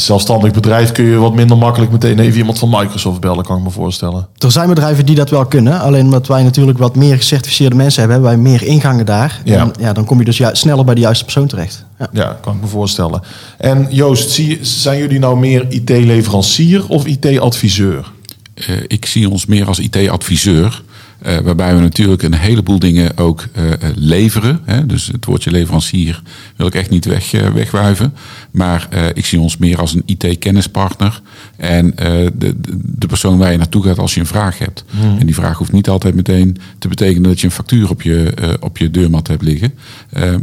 zelfstandig 0.00 0.52
bedrijf 0.52 0.92
kun 0.92 1.04
je 1.04 1.16
wat 1.16 1.34
minder 1.34 1.58
makkelijk 1.58 1.92
meteen 1.92 2.18
even 2.18 2.38
iemand 2.38 2.58
van 2.58 2.68
Microsoft 2.68 3.20
bellen, 3.20 3.44
kan 3.44 3.56
ik 3.56 3.62
me 3.62 3.70
voorstellen. 3.70 4.28
Er 4.38 4.50
zijn 4.50 4.68
bedrijven 4.68 5.06
die 5.06 5.14
dat 5.14 5.30
wel 5.30 5.46
kunnen. 5.46 5.80
Alleen 5.80 6.04
omdat 6.04 6.26
wij 6.26 6.42
natuurlijk 6.42 6.78
wat 6.78 6.96
meer 6.96 7.16
gecertificeerde 7.16 7.76
mensen 7.76 8.00
hebben, 8.00 8.22
hebben 8.22 8.42
wij 8.42 8.50
meer 8.50 8.62
ingangen 8.68 9.06
daar. 9.06 9.40
Ja. 9.44 9.60
En, 9.60 9.72
ja, 9.78 9.92
dan 9.92 10.04
kom 10.04 10.18
je 10.18 10.24
dus 10.24 10.36
ju 10.36 10.48
sneller 10.52 10.84
bij 10.84 10.94
de 10.94 11.00
juiste 11.00 11.24
persoon 11.24 11.46
terecht. 11.46 11.84
Ja, 11.98 12.08
ja 12.12 12.38
kan 12.40 12.54
ik 12.54 12.60
me 12.60 12.66
voorstellen. 12.66 13.22
En 13.58 13.86
Joost, 13.90 14.30
zie, 14.30 14.58
zijn 14.62 14.98
jullie 14.98 15.18
nou 15.18 15.38
meer 15.38 15.66
IT-leverancier 15.68 16.88
of 16.88 17.06
IT-adviseur? 17.06 18.10
Uh, 18.54 18.76
ik 18.86 19.06
zie 19.06 19.28
ons 19.30 19.46
meer 19.46 19.66
als 19.66 19.78
IT-adviseur. 19.78 20.82
Uh, 21.26 21.38
waarbij 21.38 21.74
we 21.74 21.80
natuurlijk 21.80 22.22
een 22.22 22.34
heleboel 22.34 22.78
dingen 22.78 23.16
ook 23.16 23.46
uh, 23.58 23.70
leveren. 23.94 24.60
Hè? 24.64 24.86
Dus 24.86 25.06
het 25.06 25.24
woordje 25.24 25.50
leverancier 25.50 26.22
wil 26.56 26.66
ik 26.66 26.74
echt 26.74 26.90
niet 26.90 27.04
weg, 27.04 27.32
uh, 27.32 27.48
wegwuiven. 27.48 28.14
Maar 28.50 28.88
ik 29.14 29.26
zie 29.26 29.40
ons 29.40 29.56
meer 29.56 29.78
als 29.78 29.94
een 29.94 30.02
IT-kennispartner. 30.06 31.20
En 31.56 31.92
de, 32.34 32.54
de 32.84 33.06
persoon 33.06 33.38
waar 33.38 33.52
je 33.52 33.58
naartoe 33.58 33.82
gaat 33.82 33.98
als 33.98 34.14
je 34.14 34.20
een 34.20 34.26
vraag 34.26 34.58
hebt. 34.58 34.84
Hmm. 34.90 35.18
En 35.18 35.26
die 35.26 35.34
vraag 35.34 35.58
hoeft 35.58 35.72
niet 35.72 35.88
altijd 35.88 36.14
meteen 36.14 36.56
te 36.78 36.88
betekenen 36.88 37.22
dat 37.22 37.40
je 37.40 37.46
een 37.46 37.52
factuur 37.52 37.90
op 37.90 38.02
je, 38.02 38.32
op 38.60 38.78
je 38.78 38.90
deurmat 38.90 39.28
hebt 39.28 39.42
liggen. 39.42 39.74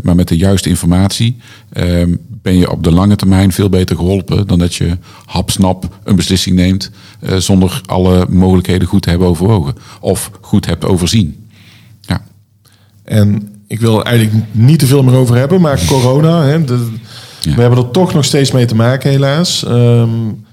maar 0.02 0.16
met 0.16 0.28
de 0.28 0.38
juiste 0.38 0.70
informatie 0.70 1.38
ehm, 1.74 2.16
ben 2.48 2.58
je 2.58 2.72
op 2.72 2.84
de 2.84 2.92
lange 2.92 3.16
termijn 3.16 3.52
veel 3.52 3.70
beter 3.70 3.96
geholpen 3.96 4.48
dan 4.48 4.60
dat 4.60 4.76
je 4.76 4.98
hapsnap 5.26 6.00
een 6.04 6.16
beslissing 6.16 6.56
neemt 6.56 6.92
zonder 7.38 7.82
alle 7.86 8.26
mogelijkheden 8.30 8.88
goed 8.88 9.02
te 9.02 9.10
hebben 9.10 9.28
overwogen. 9.28 9.76
Of 10.00 10.32
goed 10.42 10.66
hebt 10.66 10.86
overzien. 10.86 11.48
Ja. 12.02 12.22
En 13.04 13.50
ik 13.68 13.80
wil 13.80 14.00
er 14.00 14.06
eigenlijk 14.06 14.46
niet 14.52 14.80
te 14.80 14.86
veel 14.86 15.04
meer 15.04 15.16
over 15.16 15.36
hebben, 15.36 15.62
maar 15.62 15.80
corona, 15.88 16.44
hè, 16.44 16.64
de, 16.64 16.92
ja. 17.42 17.56
we 17.56 17.62
hebben 17.62 17.80
er 17.80 17.92
toch 17.92 18.14
nog 18.14 18.26
steeds 18.26 18.52
mee 18.52 18.66
te 18.66 18.76
maken, 18.76 19.10
helaas. 19.10 19.66
Um, 19.68 20.46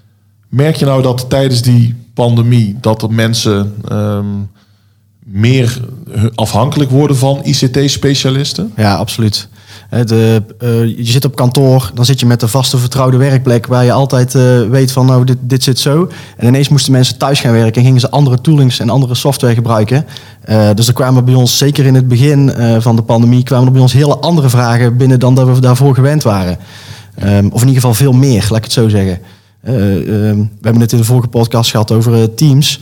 merk 0.49 0.76
je 0.76 0.85
nou 0.85 1.02
dat 1.02 1.31
tijdens 1.31 1.62
die 1.62 1.94
pandemie 2.14 2.76
dat 2.81 3.02
er 3.02 3.12
mensen 3.12 3.75
um, 3.93 4.50
meer 5.25 5.81
afhankelijk 6.35 6.91
worden 6.91 7.17
van 7.17 7.41
ICT-specialisten? 7.44 8.72
Ja, 8.77 8.94
absoluut. 8.94 9.48
De, 10.03 10.43
uh, 10.63 10.96
je 10.96 11.10
zit 11.13 11.24
op 11.24 11.36
kantoor, 11.36 11.91
dan 11.94 12.05
zit 12.05 12.20
je 12.20 12.27
met 12.27 12.43
een 12.43 12.48
vaste 12.48 12.79
vertrouwde 12.79 13.17
werkplek 13.17 13.67
waar 13.67 13.84
je 13.84 13.93
altijd 13.93 14.34
uh, 14.34 14.69
weet 14.69 14.93
van 14.93 15.06
nou 15.06 15.24
dit, 15.24 15.36
dit 15.41 15.63
zit 15.63 15.79
zo. 15.79 16.08
En 16.36 16.46
ineens 16.46 16.69
moesten 16.69 16.93
mensen 16.93 17.19
thuis 17.19 17.41
gaan 17.41 17.53
werken 17.53 17.74
en 17.74 17.84
gingen 17.84 18.01
ze 18.01 18.10
andere 18.10 18.41
toolings 18.41 18.79
en 18.79 18.91
andere 18.91 19.15
software 19.15 19.55
gebruiken. 19.55 20.06
Uh, 20.48 20.69
dus 20.74 20.89
er 20.89 20.94
kwamen 20.94 21.24
bij 21.24 21.34
ons, 21.34 21.58
zeker 21.58 21.86
in 21.86 21.94
het 21.94 22.08
begin 22.08 22.53
van 22.79 22.96
de 22.96 23.03
pandemie, 23.03 23.43
kwamen 23.43 23.67
er 23.67 23.72
bij 23.72 23.81
ons 23.81 23.93
hele 23.93 24.19
andere 24.19 24.48
vragen 24.48 24.96
binnen 24.96 25.20
dan 25.20 25.34
dat 25.34 25.46
we 25.46 25.60
daarvoor 25.60 25.94
gewend 25.94 26.22
waren. 26.22 26.58
Um, 27.24 27.46
of 27.46 27.60
in 27.60 27.69
ieder 27.69 27.82
geval 27.82 27.94
veel 27.94 28.13
meer, 28.13 28.46
laat 28.48 28.58
ik 28.58 28.65
het 28.65 28.72
zo 28.72 28.89
zeggen. 28.89 29.19
we 29.60 30.46
hebben 30.60 30.81
het 30.81 30.93
in 30.93 30.98
de 30.98 31.05
vorige 31.05 31.29
podcast 31.29 31.70
gehad 31.70 31.93
over 31.93 32.34
Teams. 32.34 32.81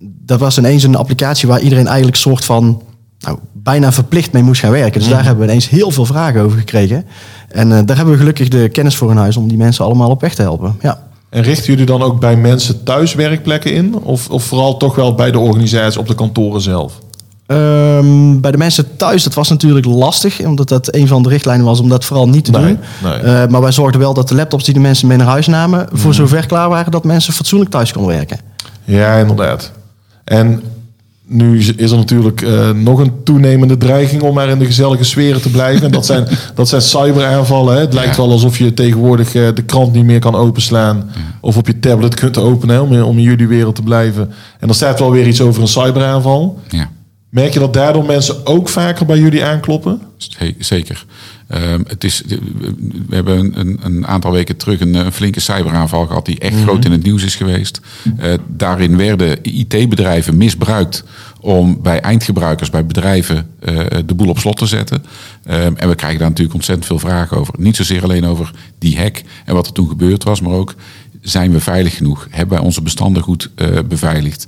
dat 0.00 0.40
was 0.40 0.58
ineens 0.58 0.82
een 0.82 0.96
applicatie 0.96 1.48
waar 1.48 1.60
iedereen 1.60 1.86
eigenlijk 1.86 2.16
soort 2.16 2.44
van 2.44 2.82
nou, 3.22 3.38
bijna 3.52 3.92
verplicht 3.92 4.32
mee 4.32 4.42
moest 4.42 4.60
gaan 4.60 4.70
werken. 4.70 5.00
Dus 5.00 5.08
mm. 5.08 5.14
daar 5.14 5.24
hebben 5.24 5.44
we 5.44 5.50
ineens 5.50 5.68
heel 5.68 5.90
veel 5.90 6.06
vragen 6.06 6.40
over 6.40 6.58
gekregen. 6.58 7.04
En 7.48 7.70
uh, 7.70 7.78
daar 7.84 7.96
hebben 7.96 8.14
we 8.14 8.20
gelukkig 8.20 8.48
de 8.48 8.68
kennis 8.68 8.96
voor 8.96 9.10
in 9.10 9.16
huis 9.16 9.36
om 9.36 9.48
die 9.48 9.56
mensen 9.56 9.84
allemaal 9.84 10.10
op 10.10 10.20
weg 10.20 10.34
te 10.34 10.42
helpen. 10.42 10.76
Ja. 10.80 11.02
En 11.30 11.42
richten 11.42 11.66
jullie 11.66 11.86
dan 11.86 12.02
ook 12.02 12.20
bij 12.20 12.36
mensen 12.36 12.82
thuis 12.82 13.14
werkplekken 13.14 13.74
in? 13.74 13.94
Of, 13.94 14.28
of 14.30 14.44
vooral 14.44 14.76
toch 14.76 14.94
wel 14.94 15.14
bij 15.14 15.30
de 15.30 15.38
organisatie 15.38 16.00
op 16.00 16.06
de 16.06 16.14
kantoren 16.14 16.60
zelf? 16.60 16.98
Um, 17.46 18.40
bij 18.40 18.50
de 18.50 18.58
mensen 18.58 18.96
thuis, 18.96 19.22
dat 19.22 19.34
was 19.34 19.48
natuurlijk 19.48 19.86
lastig, 19.86 20.40
omdat 20.40 20.68
dat 20.68 20.94
een 20.94 21.06
van 21.08 21.22
de 21.22 21.28
richtlijnen 21.28 21.66
was 21.66 21.80
om 21.80 21.88
dat 21.88 22.04
vooral 22.04 22.28
niet 22.28 22.44
te 22.44 22.50
nee, 22.50 22.62
doen. 22.62 22.78
Nee. 23.02 23.22
Uh, 23.22 23.46
maar 23.46 23.60
wij 23.60 23.72
zorgden 23.72 24.00
wel 24.00 24.14
dat 24.14 24.28
de 24.28 24.34
laptops 24.34 24.64
die 24.64 24.74
de 24.74 24.80
mensen 24.80 25.08
mee 25.08 25.16
naar 25.16 25.26
huis 25.26 25.46
namen, 25.46 25.88
mm. 25.92 25.98
voor 25.98 26.14
zover 26.14 26.46
klaar 26.46 26.68
waren 26.68 26.92
dat 26.92 27.04
mensen 27.04 27.32
fatsoenlijk 27.32 27.70
thuis 27.70 27.92
konden 27.92 28.14
werken. 28.14 28.38
Ja, 28.84 29.16
inderdaad. 29.16 29.72
En 30.24 30.62
nu 31.32 31.58
is 31.58 31.90
er 31.90 31.96
natuurlijk 31.96 32.40
uh, 32.40 32.70
nog 32.70 32.98
een 32.98 33.22
toenemende 33.24 33.76
dreiging 33.76 34.22
om 34.22 34.34
maar 34.34 34.48
in 34.48 34.58
de 34.58 34.64
gezellige 34.64 35.04
sferen 35.04 35.42
te 35.42 35.50
blijven. 35.50 35.84
En 35.84 35.90
dat 35.90 36.06
zijn, 36.06 36.26
dat 36.54 36.68
zijn 36.68 36.82
cyberaanvallen. 36.82 37.74
Hè. 37.74 37.80
Het 37.80 37.94
lijkt 37.94 38.16
ja. 38.16 38.22
wel 38.22 38.30
alsof 38.30 38.58
je 38.58 38.74
tegenwoordig 38.74 39.34
uh, 39.34 39.48
de 39.54 39.62
krant 39.62 39.92
niet 39.92 40.04
meer 40.04 40.20
kan 40.20 40.34
openslaan. 40.34 41.10
Ja. 41.14 41.20
Of 41.40 41.56
op 41.56 41.66
je 41.66 41.78
tablet 41.78 42.14
kunt 42.14 42.38
openen 42.38 42.74
hè, 42.74 42.80
om, 42.80 43.02
om 43.02 43.16
in 43.16 43.22
jullie 43.22 43.48
wereld 43.48 43.74
te 43.74 43.82
blijven. 43.82 44.32
En 44.58 44.68
er 44.68 44.74
staat 44.74 44.98
wel 44.98 45.10
weer 45.10 45.26
iets 45.26 45.40
over 45.40 45.62
een 45.62 45.68
cyberaanval. 45.68 46.60
Ja. 46.68 46.90
Merk 47.28 47.52
je 47.52 47.58
dat 47.58 47.72
daardoor 47.72 48.04
mensen 48.04 48.46
ook 48.46 48.68
vaker 48.68 49.06
bij 49.06 49.18
jullie 49.18 49.44
aankloppen? 49.44 50.00
Zeker. 50.58 51.04
Ehm, 51.52 51.80
het 51.86 52.04
is, 52.04 52.22
we 53.08 53.14
hebben 53.14 53.58
een, 53.60 53.78
een, 53.82 54.06
aantal 54.06 54.32
weken 54.32 54.56
terug 54.56 54.80
een, 54.80 54.94
een 54.94 55.12
flinke 55.12 55.40
cyberaanval 55.40 56.06
gehad 56.06 56.26
die 56.26 56.38
echt 56.38 56.62
groot 56.62 56.84
in 56.84 56.92
het 56.92 57.02
nieuws 57.02 57.22
is 57.22 57.34
geweest. 57.34 57.80
Uh, 58.20 58.34
daarin 58.48 58.96
werden 58.96 59.38
IT-bedrijven 59.42 60.36
misbruikt 60.36 61.04
om 61.40 61.82
bij 61.82 62.00
eindgebruikers, 62.00 62.70
bij 62.70 62.86
bedrijven, 62.86 63.46
uh, 63.68 63.84
de 64.06 64.14
boel 64.14 64.28
op 64.28 64.38
slot 64.38 64.56
te 64.56 64.66
zetten. 64.66 65.04
Um, 65.50 65.76
en 65.76 65.88
we 65.88 65.94
krijgen 65.94 66.18
daar 66.18 66.28
natuurlijk 66.28 66.54
ontzettend 66.54 66.86
veel 66.86 66.98
vragen 66.98 67.36
over. 67.36 67.54
Niet 67.58 67.76
zozeer 67.76 68.02
alleen 68.02 68.24
over 68.26 68.50
die 68.78 68.98
hack 68.98 69.22
en 69.44 69.54
wat 69.54 69.66
er 69.66 69.72
toen 69.72 69.88
gebeurd 69.88 70.24
was, 70.24 70.40
maar 70.40 70.52
ook 70.52 70.74
zijn 71.20 71.52
we 71.52 71.60
veilig 71.60 71.96
genoeg? 71.96 72.26
Hebben 72.30 72.56
wij 72.56 72.66
onze 72.66 72.82
bestanden 72.82 73.22
goed 73.22 73.50
uh, 73.56 73.78
beveiligd? 73.88 74.46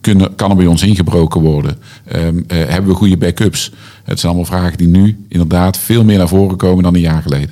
Kunnen, 0.00 0.34
kan 0.34 0.50
er 0.50 0.56
bij 0.56 0.66
ons 0.66 0.82
ingebroken 0.82 1.40
worden? 1.40 1.78
Um, 2.16 2.36
uh, 2.36 2.44
hebben 2.48 2.90
we 2.90 2.96
goede 2.96 3.16
backups? 3.16 3.72
Het 4.04 4.20
zijn 4.20 4.32
allemaal 4.32 4.58
vragen 4.58 4.78
die 4.78 4.88
nu 4.88 5.24
inderdaad 5.28 5.78
veel 5.78 6.04
meer 6.04 6.18
naar 6.18 6.28
voren 6.28 6.56
komen 6.56 6.82
dan 6.82 6.94
een 6.94 7.00
jaar 7.00 7.22
geleden. 7.22 7.50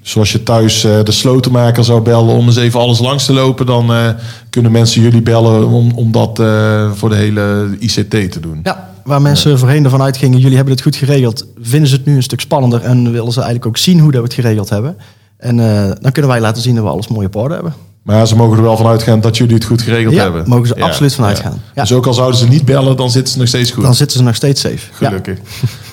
Zoals 0.00 0.32
je 0.32 0.42
thuis 0.42 0.84
uh, 0.84 1.02
de 1.02 1.12
slotenmaker 1.12 1.84
zou 1.84 2.00
bellen 2.00 2.34
om 2.34 2.46
eens 2.46 2.56
even 2.56 2.80
alles 2.80 2.98
langs 2.98 3.24
te 3.24 3.32
lopen, 3.32 3.66
dan 3.66 3.90
uh, 3.90 4.08
kunnen 4.50 4.72
mensen 4.72 5.02
jullie 5.02 5.22
bellen 5.22 5.68
om, 5.68 5.92
om 5.94 6.12
dat 6.12 6.38
uh, 6.38 6.92
voor 6.92 7.08
de 7.08 7.14
hele 7.14 7.76
ICT 7.78 8.10
te 8.10 8.40
doen. 8.40 8.60
Ja, 8.62 8.90
waar 9.04 9.22
mensen 9.22 9.50
ja. 9.50 9.56
voorheen 9.56 9.84
ervan 9.84 10.02
uitgingen, 10.02 10.38
jullie 10.38 10.56
hebben 10.56 10.74
het 10.74 10.82
goed 10.82 10.96
geregeld, 10.96 11.46
vinden 11.60 11.88
ze 11.88 11.96
het 11.96 12.06
nu 12.06 12.16
een 12.16 12.22
stuk 12.22 12.40
spannender 12.40 12.82
en 12.82 13.12
willen 13.12 13.32
ze 13.32 13.40
eigenlijk 13.40 13.66
ook 13.66 13.76
zien 13.76 13.98
hoe 14.00 14.10
dat 14.10 14.20
we 14.20 14.26
het 14.26 14.36
geregeld 14.36 14.68
hebben. 14.68 14.96
En 15.36 15.56
dan 16.00 16.12
kunnen 16.12 16.30
wij 16.30 16.40
laten 16.40 16.62
zien 16.62 16.74
dat 16.74 16.84
we 16.84 16.90
alles 16.90 17.08
mooi 17.08 17.26
op 17.26 17.36
orde 17.36 17.54
hebben. 17.54 17.74
Maar 18.10 18.26
ze 18.26 18.36
mogen 18.36 18.56
er 18.56 18.62
wel 18.62 18.76
van 18.76 18.86
uitgaan 18.86 19.20
dat 19.20 19.36
jullie 19.36 19.54
het 19.54 19.64
goed 19.64 19.82
geregeld 19.82 20.14
ja, 20.14 20.22
hebben. 20.22 20.48
mogen 20.48 20.66
ze 20.66 20.74
ja, 20.76 20.84
absoluut 20.84 21.14
van 21.14 21.24
uitgaan. 21.24 21.62
Ja. 21.74 21.82
Dus 21.82 21.92
ook 21.92 22.06
al 22.06 22.14
zouden 22.14 22.38
ze 22.38 22.48
niet 22.48 22.64
bellen, 22.64 22.96
dan 22.96 23.10
zitten 23.10 23.32
ze 23.32 23.38
nog 23.38 23.48
steeds 23.48 23.70
goed. 23.70 23.82
Dan 23.82 23.94
zitten 23.94 24.18
ze 24.18 24.22
nog 24.22 24.34
steeds 24.34 24.60
safe. 24.60 24.92
Gelukkig. 24.92 25.38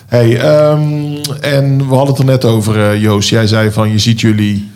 Hey, 0.07 0.61
um, 0.71 1.17
en 1.41 1.77
we 1.77 1.95
hadden 1.95 2.07
het 2.07 2.17
er 2.17 2.25
net 2.25 2.45
over, 2.45 2.77
uh, 2.77 3.01
Joost. 3.01 3.29
Jij 3.29 3.47
zei 3.47 3.71
van 3.71 3.91
je 3.91 3.99
ziet 3.99 4.21
jullie 4.21 4.69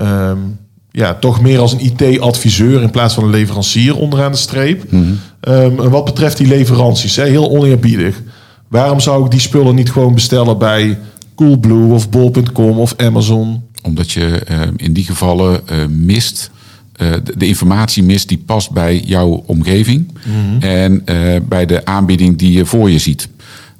um, 0.00 0.58
ja, 0.90 1.14
toch 1.14 1.40
meer 1.40 1.58
als 1.58 1.72
een 1.72 1.84
IT-adviseur 1.84 2.82
in 2.82 2.90
plaats 2.90 3.14
van 3.14 3.24
een 3.24 3.30
leverancier 3.30 3.96
onderaan 3.96 4.32
de 4.32 4.38
streep. 4.38 4.84
Mhm. 4.90 5.02
Mm 5.02 5.18
-hmm. 5.40 5.54
um, 5.54 5.90
wat 5.90 6.04
betreft 6.04 6.36
die 6.36 6.46
leveranties, 6.46 7.16
hè, 7.16 7.24
heel 7.24 7.50
oneerbiedig. 7.50 8.22
Waarom 8.68 9.00
zou 9.00 9.24
ik 9.24 9.30
die 9.30 9.40
spullen 9.40 9.74
niet 9.74 9.92
gewoon 9.92 10.14
bestellen 10.14 10.58
bij 10.58 10.98
Coolblue 11.34 11.92
of 11.92 12.10
Bol.com 12.10 12.78
of 12.78 12.94
Amazon? 12.96 13.62
Omdat 13.82 14.12
je 14.12 14.42
in 14.76 14.92
die 14.92 15.04
gevallen 15.04 15.60
uh, 15.72 15.86
mist 15.86 16.50
de, 16.96 17.22
de, 17.36 17.46
informatie 17.46 18.02
mist 18.02 18.28
die 18.28 18.42
past 18.46 18.70
bij 18.70 19.00
jouw 19.00 19.42
omgeving 19.46 20.06
mm 20.26 20.32
-hmm. 20.32 20.60
en 20.60 21.02
uh, 21.06 21.36
bij 21.48 21.66
de 21.66 21.84
aanbieding 21.84 22.38
die 22.38 22.52
je 22.52 22.66
voor 22.66 22.90
je 22.90 22.98
ziet. 22.98 23.28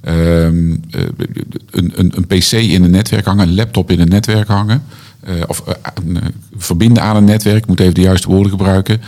Um, 0.08 0.70
uh, 0.90 1.02
een, 1.70 1.92
een, 1.94 2.12
een, 2.16 2.26
PC 2.26 2.52
in 2.52 2.84
een 2.84 2.90
netwerk 2.90 3.24
hangen, 3.24 3.48
een 3.48 3.54
laptop 3.54 3.90
in 3.90 4.00
een 4.00 4.08
netwerk 4.08 4.48
hangen, 4.48 4.82
of 5.46 5.62
verbinden 6.56 7.02
aan 7.02 7.16
een 7.16 7.24
netwerk, 7.24 7.56
ik 7.56 7.66
moet 7.66 7.80
even 7.80 7.94
de 7.94 8.00
juiste 8.00 8.28
woorden 8.28 8.50
gebruiken. 8.50 9.00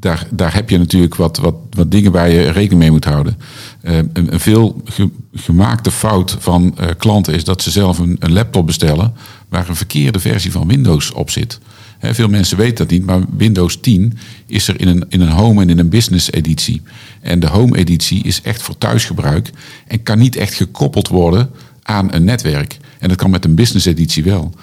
Daar, 0.00 0.26
daar 0.30 0.54
heb 0.54 0.70
je 0.70 0.78
natuurlijk 0.78 1.14
wat, 1.14 1.36
wat, 1.36 1.54
wat 1.70 1.90
dingen 1.90 2.12
waar 2.12 2.30
je 2.30 2.50
rekening 2.50 2.80
mee 2.80 2.90
moet 2.90 3.04
houden. 3.04 3.38
een, 3.82 4.10
een 4.12 4.40
veel 4.40 4.82
ge, 4.84 5.10
gemaakte 5.34 5.90
fout 5.90 6.36
van 6.38 6.76
klanten 6.98 7.34
is 7.34 7.44
dat 7.44 7.62
ze 7.62 7.70
zelf 7.70 7.98
een, 7.98 8.16
een 8.18 8.32
laptop 8.32 8.66
bestellen 8.66 9.12
waar 9.48 9.68
een 9.68 9.76
verkeerde 9.76 10.18
versie 10.18 10.52
van 10.52 10.68
Windows 10.68 11.12
op 11.12 11.30
zit. 11.30 11.58
Veel 12.00 12.28
mensen 12.28 12.56
weten 12.56 12.76
dat 12.76 12.90
niet, 12.90 13.06
maar 13.06 13.20
Windows 13.36 13.80
10 13.80 14.18
is 14.46 14.68
er 14.68 14.80
in 14.80 14.88
een, 14.88 15.04
in 15.08 15.20
een 15.20 15.30
home 15.30 15.62
en 15.62 15.70
in 15.70 15.78
een 15.78 15.88
business 15.88 16.32
editie. 16.32 16.82
En 17.20 17.40
de 17.40 17.46
home 17.46 17.76
editie 17.76 18.22
is 18.22 18.42
echt 18.42 18.62
voor 18.62 18.78
thuisgebruik 18.78 19.50
en 19.86 20.02
kan 20.02 20.18
niet 20.18 20.36
echt 20.36 20.54
gekoppeld 20.54 21.08
worden 21.08 21.50
aan 21.82 22.12
een 22.12 22.24
netwerk. 22.24 22.76
En 22.98 23.08
dat 23.08 23.16
kan 23.16 23.30
met 23.30 23.44
een 23.44 23.54
business 23.54 23.86
editie 23.86 24.24
wel. 24.24 24.54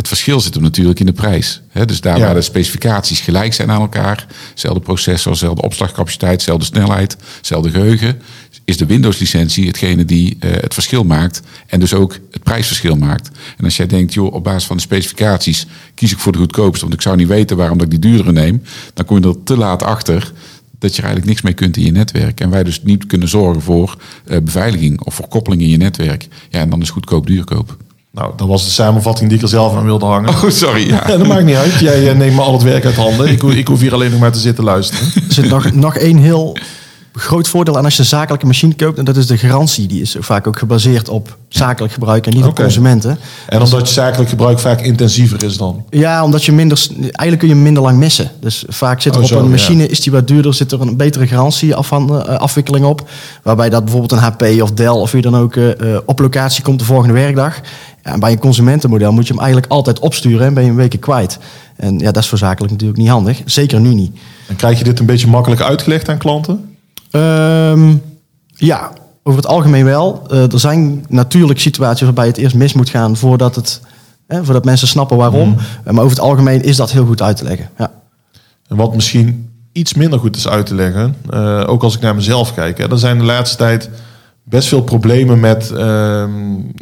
Het 0.00 0.08
verschil 0.08 0.40
zit 0.40 0.54
hem 0.54 0.62
natuurlijk 0.62 1.00
in 1.00 1.06
de 1.06 1.12
prijs. 1.12 1.60
He, 1.68 1.84
dus 1.84 2.00
daar 2.00 2.18
ja. 2.18 2.24
waar 2.24 2.34
de 2.34 2.42
specificaties 2.42 3.20
gelijk 3.20 3.54
zijn 3.54 3.70
aan 3.70 3.80
elkaar, 3.80 4.26
zelfde 4.54 4.80
processor, 4.80 5.36
zelfde 5.36 5.62
opslagcapaciteit, 5.62 6.42
zelfde 6.42 6.64
snelheid, 6.64 7.16
zelfde 7.40 7.70
geheugen, 7.70 8.22
is 8.64 8.76
de 8.76 8.86
Windows-licentie 8.86 9.66
hetgene 9.66 10.04
die 10.04 10.36
uh, 10.40 10.50
het 10.50 10.74
verschil 10.74 11.04
maakt 11.04 11.42
en 11.66 11.80
dus 11.80 11.94
ook 11.94 12.18
het 12.30 12.42
prijsverschil 12.42 12.96
maakt. 12.96 13.30
En 13.56 13.64
als 13.64 13.76
jij 13.76 13.86
denkt, 13.86 14.14
joh, 14.14 14.34
op 14.34 14.44
basis 14.44 14.64
van 14.64 14.76
de 14.76 14.82
specificaties 14.82 15.66
kies 15.94 16.12
ik 16.12 16.18
voor 16.18 16.32
de 16.32 16.38
goedkoopste, 16.38 16.80
want 16.80 16.94
ik 16.94 17.02
zou 17.02 17.16
niet 17.16 17.28
weten 17.28 17.56
waarom 17.56 17.78
dat 17.78 17.92
ik 17.92 18.00
die 18.00 18.10
duurdere 18.10 18.32
neem, 18.32 18.62
dan 18.94 19.04
kom 19.04 19.20
je 19.20 19.28
er 19.28 19.42
te 19.44 19.56
laat 19.56 19.82
achter 19.82 20.32
dat 20.78 20.96
je 20.96 21.02
er 21.02 21.08
eigenlijk 21.08 21.26
niks 21.26 21.42
mee 21.42 21.54
kunt 21.54 21.76
in 21.76 21.84
je 21.84 21.92
netwerk. 21.92 22.40
En 22.40 22.50
wij 22.50 22.64
dus 22.64 22.82
niet 22.82 23.06
kunnen 23.06 23.28
zorgen 23.28 23.62
voor 23.62 23.96
uh, 24.26 24.38
beveiliging 24.38 25.00
of 25.00 25.14
voor 25.14 25.28
koppeling 25.28 25.62
in 25.62 25.68
je 25.68 25.76
netwerk. 25.76 26.28
Ja, 26.48 26.60
en 26.60 26.70
dan 26.70 26.80
is 26.80 26.90
goedkoop 26.90 27.26
duurkoop. 27.26 27.76
Nou, 28.12 28.32
dat 28.36 28.48
was 28.48 28.64
de 28.64 28.70
samenvatting 28.70 29.28
die 29.28 29.38
ik 29.38 29.44
er 29.44 29.50
zelf 29.50 29.76
aan 29.76 29.84
wilde 29.84 30.04
hangen. 30.04 30.28
Oh, 30.28 30.48
sorry. 30.48 30.88
Ja. 30.88 31.02
ja 31.08 31.16
dat 31.16 31.26
maakt 31.26 31.44
niet 31.44 31.56
uit. 31.56 31.78
Jij 31.78 32.14
neemt 32.14 32.34
me 32.34 32.40
al 32.40 32.52
het 32.52 32.62
werk 32.62 32.84
uit 32.84 32.96
handen. 32.96 33.28
Ik, 33.28 33.42
ik 33.42 33.68
hoef 33.68 33.80
hier 33.80 33.92
alleen 33.92 34.10
nog 34.10 34.20
maar 34.20 34.32
te 34.32 34.38
zitten 34.38 34.64
luisteren. 34.64 35.06
Er 35.14 35.32
zit 35.32 35.48
nog, 35.48 35.72
nog 35.72 35.96
één 35.96 36.16
heel 36.16 36.56
groot 37.20 37.48
voordeel 37.48 37.78
aan 37.78 37.84
als 37.84 37.94
je 37.94 38.00
een 38.00 38.08
zakelijke 38.08 38.46
machine 38.46 38.74
koopt. 38.74 38.98
En 38.98 39.04
dat 39.04 39.16
is 39.16 39.26
de 39.26 39.38
garantie. 39.38 39.86
Die 39.86 40.00
is 40.00 40.16
vaak 40.18 40.46
ook 40.46 40.58
gebaseerd 40.58 41.08
op 41.08 41.36
zakelijk 41.48 41.92
gebruik 41.92 42.26
en 42.26 42.32
niet 42.32 42.40
okay. 42.40 42.50
op 42.50 42.56
consumenten. 42.56 43.18
En 43.48 43.62
omdat 43.62 43.88
je 43.88 43.94
zakelijk 43.94 44.30
gebruik 44.30 44.58
vaak 44.58 44.80
intensiever 44.80 45.44
is 45.44 45.56
dan? 45.56 45.84
Ja, 45.90 46.24
omdat 46.24 46.44
je 46.44 46.52
minder... 46.52 46.86
Eigenlijk 47.00 47.38
kun 47.38 47.48
je 47.48 47.54
minder 47.54 47.82
lang 47.82 47.98
missen. 47.98 48.30
Dus 48.40 48.64
vaak 48.68 49.00
zit 49.00 49.12
er 49.12 49.18
Oh, 49.18 49.24
op 49.24 49.30
zo, 49.30 49.38
een 49.38 49.50
machine, 49.50 49.82
ja. 49.82 49.88
is 49.88 50.00
die 50.00 50.12
wat 50.12 50.28
duurder, 50.28 50.54
zit 50.54 50.72
er 50.72 50.80
een 50.80 50.96
betere 50.96 51.26
garantie 51.26 51.68
uh, 51.68 52.22
afwikkeling 52.22 52.84
op. 52.84 53.08
Waarbij 53.42 53.70
dat 53.70 53.84
bijvoorbeeld 53.84 54.12
een 54.12 54.18
HP 54.18 54.42
of 54.62 54.70
Dell 54.70 54.88
of 54.88 55.10
wie 55.10 55.22
dan 55.22 55.36
ook 55.36 55.54
uh, 55.54 55.98
op 56.04 56.18
locatie 56.18 56.62
komt 56.62 56.78
de 56.78 56.84
volgende 56.84 57.14
werkdag. 57.14 57.60
Ja, 58.04 58.12
en 58.12 58.20
bij 58.20 58.32
een 58.32 58.38
consumentenmodel 58.38 59.12
moet 59.12 59.26
je 59.26 59.32
hem 59.32 59.42
eigenlijk 59.42 59.72
altijd 59.72 59.98
opsturen 59.98 60.46
en 60.46 60.54
ben 60.54 60.64
je 60.64 60.70
een 60.70 60.76
weken 60.76 60.98
kwijt. 60.98 61.38
En 61.76 61.98
ja, 61.98 62.10
dat 62.10 62.22
is 62.22 62.28
voor 62.28 62.38
zakelijk 62.38 62.72
natuurlijk 62.72 62.98
niet 62.98 63.08
handig. 63.08 63.42
Zeker 63.44 63.80
nu 63.80 63.94
niet. 63.94 64.16
En 64.48 64.56
krijg 64.56 64.78
je 64.78 64.84
dit 64.84 64.98
een 64.98 65.06
beetje 65.06 65.26
makkelijk 65.26 65.60
uitgelegd 65.60 66.08
aan 66.08 66.18
klanten? 66.18 66.69
Um, 67.10 68.02
ja, 68.48 68.92
over 69.22 69.40
het 69.40 69.50
algemeen 69.50 69.84
wel. 69.84 70.22
Uh, 70.30 70.52
er 70.52 70.60
zijn 70.60 71.04
natuurlijk 71.08 71.60
situaties 71.60 72.04
waarbij 72.04 72.26
het 72.26 72.36
eerst 72.36 72.54
mis 72.54 72.72
moet 72.72 72.90
gaan 72.90 73.16
voordat, 73.16 73.54
het, 73.54 73.80
hè, 74.26 74.44
voordat 74.44 74.64
mensen 74.64 74.88
snappen 74.88 75.16
waarom. 75.16 75.48
Mm. 75.48 75.56
Uh, 75.86 75.92
maar 75.92 76.04
over 76.04 76.16
het 76.16 76.26
algemeen 76.26 76.62
is 76.62 76.76
dat 76.76 76.90
heel 76.90 77.06
goed 77.06 77.22
uit 77.22 77.36
te 77.36 77.44
leggen. 77.44 77.68
Ja. 77.78 77.92
En 78.68 78.76
wat 78.76 78.94
misschien 78.94 79.50
iets 79.72 79.94
minder 79.94 80.18
goed 80.18 80.36
is 80.36 80.48
uit 80.48 80.66
te 80.66 80.74
leggen, 80.74 81.16
uh, 81.30 81.64
ook 81.66 81.82
als 81.82 81.94
ik 81.94 82.00
naar 82.00 82.14
mezelf 82.14 82.54
kijk. 82.54 82.78
Hè, 82.78 82.90
er 82.90 82.98
zijn 82.98 83.18
de 83.18 83.24
laatste 83.24 83.56
tijd 83.56 83.90
best 84.44 84.68
veel 84.68 84.82
problemen 84.82 85.40
met, 85.40 85.72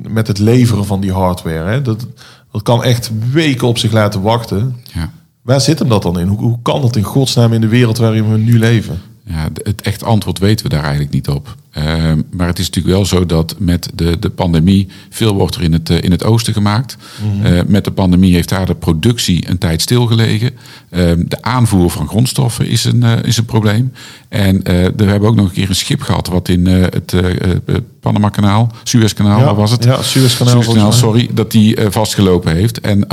met 0.09 0.27
het 0.27 0.39
leveren 0.39 0.85
van 0.85 1.01
die 1.01 1.13
hardware. 1.13 1.71
Hè. 1.71 1.83
Dat, 1.83 2.07
dat 2.53 2.63
kan 2.63 2.85
echt 2.85 3.11
weken 3.33 3.69
op 3.69 3.79
zich 3.79 3.93
laten 3.93 4.23
wachten. 4.23 4.77
Ja. 4.95 5.11
Waar 5.43 5.61
zit 5.61 5.79
hem 5.79 5.89
dat 5.89 6.03
dan 6.03 6.19
in? 6.19 6.27
Hoe, 6.27 6.39
hoe 6.39 6.59
kan 6.63 6.81
dat 6.81 6.97
in 6.97 7.03
godsnaam 7.03 7.53
in 7.53 7.61
de 7.61 7.69
wereld 7.69 7.99
waarin 7.99 8.31
we 8.31 8.39
nu 8.39 8.59
leven? 8.59 9.01
Ja, 9.29 9.49
het 9.63 9.83
echt 9.83 10.03
antwoord 10.03 10.39
weten 10.39 10.65
we 10.65 10.71
daar 10.73 10.83
eigenlijk 10.83 11.13
niet 11.13 11.29
op. 11.29 11.57
Uh, 11.79 12.13
maar 12.31 12.47
het 12.47 12.59
is 12.59 12.67
natuurlijk 12.67 12.95
wel 12.95 13.05
zo 13.05 13.27
dat 13.27 13.55
met 13.59 13.91
de, 13.95 14.19
de 14.19 14.31
pandemie 14.31 14.89
veel 15.11 15.35
wordt 15.35 15.55
er 15.55 15.63
in 15.63 15.73
het, 15.73 15.91
uh, 15.91 16.03
in 16.03 16.11
het 16.11 16.25
oosten 16.25 16.53
gemaakt. 16.53 16.97
Mm 17.23 17.31
-hmm. 17.31 17.53
uh, 17.53 17.61
met 17.67 17.85
de 17.85 17.91
pandemie 17.91 18.35
heeft 18.35 18.49
daar 18.49 18.67
de 18.67 18.75
productie 18.75 19.49
een 19.51 19.59
tijd 19.59 19.83
stilgelegen. 19.83 20.51
de 21.17 21.39
aanvoer 21.41 21.91
van 21.91 22.09
grondstoffen 22.09 22.67
is 22.67 22.85
een, 22.85 23.03
is 23.03 23.37
een 23.37 23.45
probleem. 23.45 23.93
En 24.29 24.63
we 24.97 25.05
hebben 25.05 25.29
ook 25.29 25.35
nog 25.35 25.47
een 25.47 25.53
keer 25.53 25.69
een 25.69 25.75
schip 25.75 26.03
gehad 26.03 26.27
wat 26.27 26.49
in 26.49 26.67
het 26.67 27.15
Panama-kanaal, 28.01 28.73
Suezkanaal, 28.83 29.39
ja, 29.39 29.55
was 29.55 29.71
het? 29.71 29.85
Ja, 29.85 30.03
Suezkanaal. 30.03 30.93
Sorry, 30.93 31.29
dat 31.33 31.51
die 31.51 31.77
vastgelopen 31.91 32.55
heeft. 32.55 32.81
En 32.81 33.07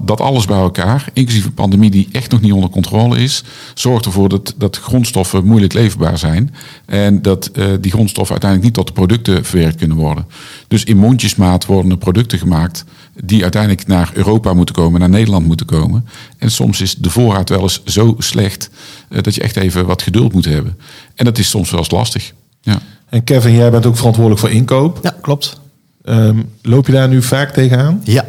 dat 0.00 0.20
alles 0.20 0.44
bij 0.44 0.58
elkaar, 0.58 1.04
inclusief 1.12 1.44
een 1.44 1.54
pandemie 1.54 1.90
die 1.90 2.08
echt 2.12 2.30
nog 2.30 2.40
niet 2.40 2.52
onder 2.52 2.70
controle 2.70 3.18
is, 3.18 3.44
zorgt 3.74 4.04
ervoor 4.04 4.28
dat, 4.28 4.54
dat 4.56 4.76
grondstoffen 4.76 5.44
moeilijk 5.44 5.72
leverbaar 5.72 6.18
zijn. 6.18 6.54
En 6.86 7.22
dat 7.22 7.50
die 7.80 7.90
grondstoffen 7.90 8.01
uiteindelijk 8.14 8.62
niet 8.62 8.74
tot 8.74 8.86
de 8.86 8.92
producten 8.92 9.44
verwerkt 9.44 9.76
kunnen 9.76 9.96
worden. 9.96 10.26
Dus 10.68 10.84
in 10.84 10.96
mondjesmaat 10.96 11.66
worden 11.66 11.90
er 11.90 11.96
producten 11.96 12.38
gemaakt 12.38 12.84
die 13.24 13.42
uiteindelijk 13.42 13.86
naar 13.86 14.10
Europa 14.14 14.54
moeten 14.54 14.74
komen, 14.74 15.00
naar 15.00 15.08
Nederland 15.08 15.46
moeten 15.46 15.66
komen. 15.66 16.06
En 16.38 16.50
soms 16.50 16.80
is 16.80 16.94
de 16.94 17.10
voorraad 17.10 17.48
wel 17.48 17.62
eens 17.62 17.82
zo 17.84 18.14
slecht 18.18 18.70
uh, 19.08 19.22
dat 19.22 19.34
je 19.34 19.42
echt 19.42 19.56
even 19.56 19.86
wat 19.86 20.02
geduld 20.02 20.32
moet 20.32 20.44
hebben. 20.44 20.78
En 21.14 21.24
dat 21.24 21.38
is 21.38 21.50
soms 21.50 21.70
wel 21.70 21.80
eens 21.80 21.90
lastig. 21.90 22.32
Ja. 22.60 22.78
En 23.08 23.24
Kevin, 23.24 23.54
jij 23.54 23.70
bent 23.70 23.86
ook 23.86 23.96
verantwoordelijk 23.96 24.40
voor 24.40 24.50
inkoop. 24.50 24.98
Ja, 25.02 25.16
klopt. 25.20 25.60
Um, 26.04 26.48
loop 26.62 26.86
je 26.86 26.92
daar 26.92 27.08
nu 27.08 27.22
vaak 27.22 27.52
tegenaan? 27.52 28.00
Ja, 28.04 28.26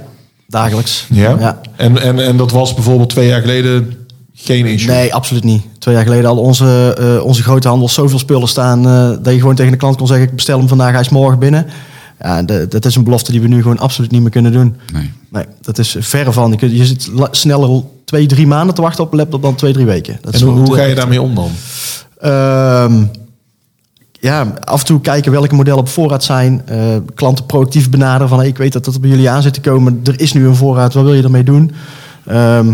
dagelijks. 0.48 1.06
Ja? 1.10 1.40
ja. 1.40 1.62
En, 1.76 2.02
en, 2.02 2.20
en 2.20 2.38
dat 2.38 2.52
was 2.52 2.74
bijvoorbeeld 2.74 3.10
twee 3.10 3.28
jaar 3.28 3.42
geleden 3.42 4.03
geen 4.44 4.66
issue? 4.66 4.94
Nee, 4.94 5.14
absoluut 5.14 5.44
niet. 5.44 5.64
Twee 5.80 5.96
jaar 5.96 6.04
geleden 6.04 6.26
hadden 6.26 6.44
onze, 6.44 6.98
uh, 7.00 7.26
onze 7.26 7.44
grote 7.44 7.68
handels 7.68 7.94
zoveel 7.94 8.20
spullen 8.20 8.48
staan... 8.48 8.88
Uh, 8.88 9.10
dat 9.22 9.34
je 9.34 9.40
gewoon 9.40 9.56
tegen 9.56 9.72
de 9.72 9.78
klant 9.78 9.98
kon 9.98 10.08
zeggen... 10.08 10.28
ik 10.28 10.36
bestel 10.36 10.58
hem 10.58 10.68
vandaag, 10.68 10.92
hij 10.92 11.02
is 11.02 11.10
morgen 11.10 11.40
binnen. 11.40 11.66
Ja, 12.20 12.44
de, 12.44 12.68
dat 12.68 12.86
is 12.86 12.96
een 12.96 13.04
belofte 13.04 13.32
die 13.32 13.42
we 13.42 13.48
nu 13.48 13.62
gewoon 13.62 13.80
absoluut 13.80 14.12
niet 14.12 14.22
meer 14.22 14.30
kunnen 14.30 14.52
doen. 14.52 14.76
Nee. 14.94 15.12
Nee, 15.30 15.46
dat 15.62 15.78
is 15.78 15.96
verre 16.00 16.32
van. 16.32 16.56
Je, 16.60 16.78
je 16.78 16.86
zit 16.86 17.12
sneller 17.32 17.84
twee, 18.06 18.28
drie 18.28 18.48
maanden 18.48 18.76
te 18.76 18.82
wachten 18.82 19.04
op 19.04 19.12
een 19.12 19.18
laptop 19.18 19.42
dan 19.42 19.56
twee, 19.56 19.74
drie 19.74 19.86
weken. 19.86 20.18
Dat 20.22 20.34
en 20.34 20.42
hoe, 20.42 20.60
hoe 20.60 20.76
ga 20.76 20.84
je 20.84 20.96
daarmee 20.96 21.22
om 21.22 21.36
dan? 21.36 21.52
Uh, 22.24 23.02
ja, 24.24 24.54
af 24.64 24.80
en 24.80 24.86
toe 24.86 25.02
kijken 25.02 25.32
welke 25.32 25.56
modellen 25.56 25.80
op 25.80 25.90
voorraad 25.90 26.24
zijn. 26.24 26.62
eh, 26.66 26.80
klanten 27.16 27.46
proactief 27.46 27.90
benaderen 27.90 28.30
van 28.30 28.38
hey, 28.38 28.48
ik 28.48 28.58
weet 28.58 28.74
dat 28.74 28.86
dat 28.86 29.02
bij 29.02 29.10
jullie 29.10 29.30
aan 29.30 29.42
zit 29.42 29.54
te 29.54 29.62
komen. 29.62 30.00
Er 30.04 30.20
is 30.20 30.34
nu 30.34 30.48
een 30.48 30.56
voorraad, 30.56 30.94
wat 30.94 31.04
wil 31.04 31.14
je 31.14 31.24
ermee 31.24 31.44
doen? 31.44 31.72
Ehm, 32.26 32.74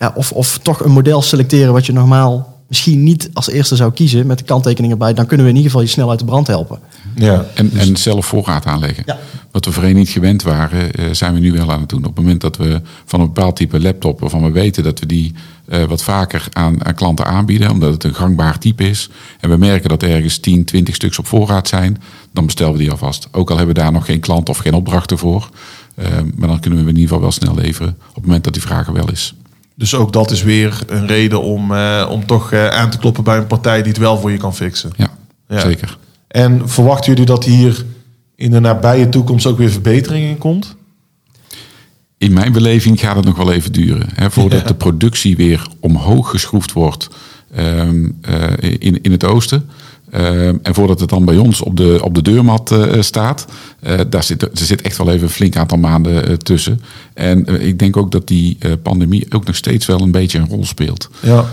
ja, 0.00 0.12
of, 0.14 0.32
of 0.32 0.58
toch 0.58 0.84
een 0.84 0.90
model 0.90 1.22
selecteren 1.22 1.72
wat 1.72 1.86
je 1.86 1.92
normaal 1.92 2.58
misschien 2.68 3.02
niet 3.02 3.30
als 3.32 3.48
eerste 3.48 3.76
zou 3.76 3.92
kiezen 3.92 4.26
met 4.26 4.38
de 4.38 4.44
kanttekeningen 4.44 4.96
erbij. 4.96 5.14
Dan 5.14 5.26
kunnen 5.26 5.46
we 5.46 5.52
in 5.52 5.56
ieder 5.56 5.70
geval 5.70 5.86
je 5.86 5.92
snel 5.92 6.10
uit 6.10 6.18
de 6.18 6.24
brand 6.24 6.46
helpen. 6.46 6.78
Ja. 7.14 7.44
En, 7.54 7.70
en 7.74 7.96
zelf 7.96 8.26
voorraad 8.26 8.66
aanleggen. 8.66 9.02
Ja. 9.06 9.18
Wat 9.50 9.64
we 9.64 9.72
voorheen 9.72 9.94
niet 9.94 10.08
gewend 10.08 10.42
waren, 10.42 10.92
eh, 10.92 11.04
zijn 11.12 11.34
we 11.34 11.40
nu 11.40 11.52
wel 11.52 11.72
aan 11.72 11.80
het 11.80 11.88
doen. 11.88 11.98
Op 11.98 12.16
het 12.16 12.24
moment 12.24 12.40
dat 12.40 12.56
we 12.56 12.80
van 13.04 13.20
een 13.20 13.26
bepaald 13.26 13.56
type 13.56 13.80
laptop, 13.80 14.20
waarvan 14.20 14.42
we 14.42 14.50
weten 14.50 14.82
dat 14.82 14.98
we 14.98 15.06
die 15.06 15.34
eh, 15.68 15.84
wat 15.84 16.02
vaker 16.02 16.46
aan, 16.52 16.84
aan 16.84 16.94
klanten 16.94 17.26
aanbieden, 17.26 17.70
omdat 17.70 17.92
het 17.92 18.04
een 18.04 18.14
gangbaar 18.14 18.58
type 18.58 18.88
is. 18.88 19.08
En 19.40 19.50
we 19.50 19.56
merken 19.56 19.88
dat 19.88 20.02
ergens 20.02 20.38
10, 20.38 20.64
20 20.64 20.94
stuks 20.94 21.18
op 21.18 21.26
voorraad 21.26 21.68
zijn, 21.68 22.02
dan 22.32 22.46
bestellen 22.46 22.72
we 22.72 22.78
die 22.78 22.90
alvast. 22.90 23.28
Ook 23.32 23.50
al 23.50 23.56
hebben 23.56 23.74
we 23.74 23.80
daar 23.80 23.92
nog 23.92 24.04
geen 24.04 24.20
klant 24.20 24.48
of 24.48 24.58
geen 24.58 24.74
opdrachten 24.74 25.18
voor. 25.18 25.50
Eh, 25.94 26.06
maar 26.36 26.48
dan 26.48 26.60
kunnen 26.60 26.78
we 26.78 26.90
in 26.90 26.96
ieder 26.96 27.08
geval 27.08 27.20
wel 27.20 27.32
snel 27.32 27.54
leveren 27.54 27.96
op 28.08 28.14
het 28.14 28.24
moment 28.24 28.44
dat 28.44 28.52
die 28.52 28.62
vraag 28.62 28.86
er 28.86 28.92
wel 28.92 29.10
is. 29.10 29.34
Dus 29.80 29.94
ook 29.94 30.12
dat 30.12 30.30
is 30.30 30.42
weer 30.42 30.78
een 30.86 31.06
reden 31.06 31.42
om, 31.42 31.74
eh, 31.74 32.08
om 32.10 32.26
toch 32.26 32.52
eh, 32.52 32.68
aan 32.68 32.90
te 32.90 32.98
kloppen 32.98 33.24
bij 33.24 33.36
een 33.36 33.46
partij 33.46 33.78
die 33.82 33.88
het 33.92 34.00
wel 34.00 34.18
voor 34.18 34.30
je 34.30 34.36
kan 34.36 34.54
fixen. 34.54 34.90
Ja, 34.96 35.10
Ja. 35.48 35.60
zeker. 35.60 35.98
En 36.28 36.68
verwachten 36.68 37.10
jullie 37.10 37.26
dat 37.26 37.44
hier 37.44 37.84
in 38.34 38.50
de 38.50 38.60
nabije 38.60 39.08
toekomst 39.08 39.46
ook 39.46 39.58
weer 39.58 39.70
verbetering 39.70 40.28
in 40.28 40.38
komt? 40.38 40.76
In 42.18 42.32
mijn 42.32 42.52
beleving 42.52 43.00
gaat 43.00 43.16
het 43.16 43.24
nog 43.24 43.36
wel 43.36 43.52
even 43.52 43.72
duren. 43.72 44.08
Hè, 44.14 44.30
voordat 44.30 44.60
Ja. 44.60 44.66
de 44.66 44.74
productie 44.74 45.36
weer 45.36 45.66
omhoog 45.80 46.30
geschroefd 46.30 46.72
wordt 46.72 47.08
ehm, 47.54 48.08
eh, 48.20 48.52
in, 48.78 49.02
in 49.02 49.10
het 49.10 49.24
oosten. 49.24 49.68
Ehm, 50.10 50.56
en 50.62 50.74
voordat 50.74 51.00
het 51.00 51.08
dan 51.08 51.24
bij 51.24 51.36
ons 51.36 51.62
op 51.62 51.76
de, 51.76 52.00
op 52.02 52.14
de 52.14 52.22
deurmat 52.22 52.70
eh, 52.72 53.00
staat. 53.02 53.44
eh, 53.80 53.98
daar 54.08 54.22
zit, 54.22 54.42
er 54.42 54.48
zit 54.52 54.82
echt 54.82 54.96
wel 54.96 55.10
even 55.10 55.22
een 55.22 55.28
flink 55.32 55.56
aantal 55.56 55.78
maanden 55.78 56.26
eh, 56.28 56.34
tussen. 56.34 56.80
En 57.14 57.46
eh, 57.46 57.66
ik 57.66 57.78
denk 57.78 57.96
ook 57.96 58.10
dat 58.12 58.26
die 58.28 58.56
eh, 58.58 58.72
pandemie 58.82 59.26
ook 59.30 59.46
nog 59.46 59.56
steeds 59.56 59.86
wel 59.86 60.00
een 60.00 60.10
beetje 60.10 60.38
een 60.38 60.48
rol 60.48 60.64
speelt. 60.64 61.08
Ja. 61.20 61.44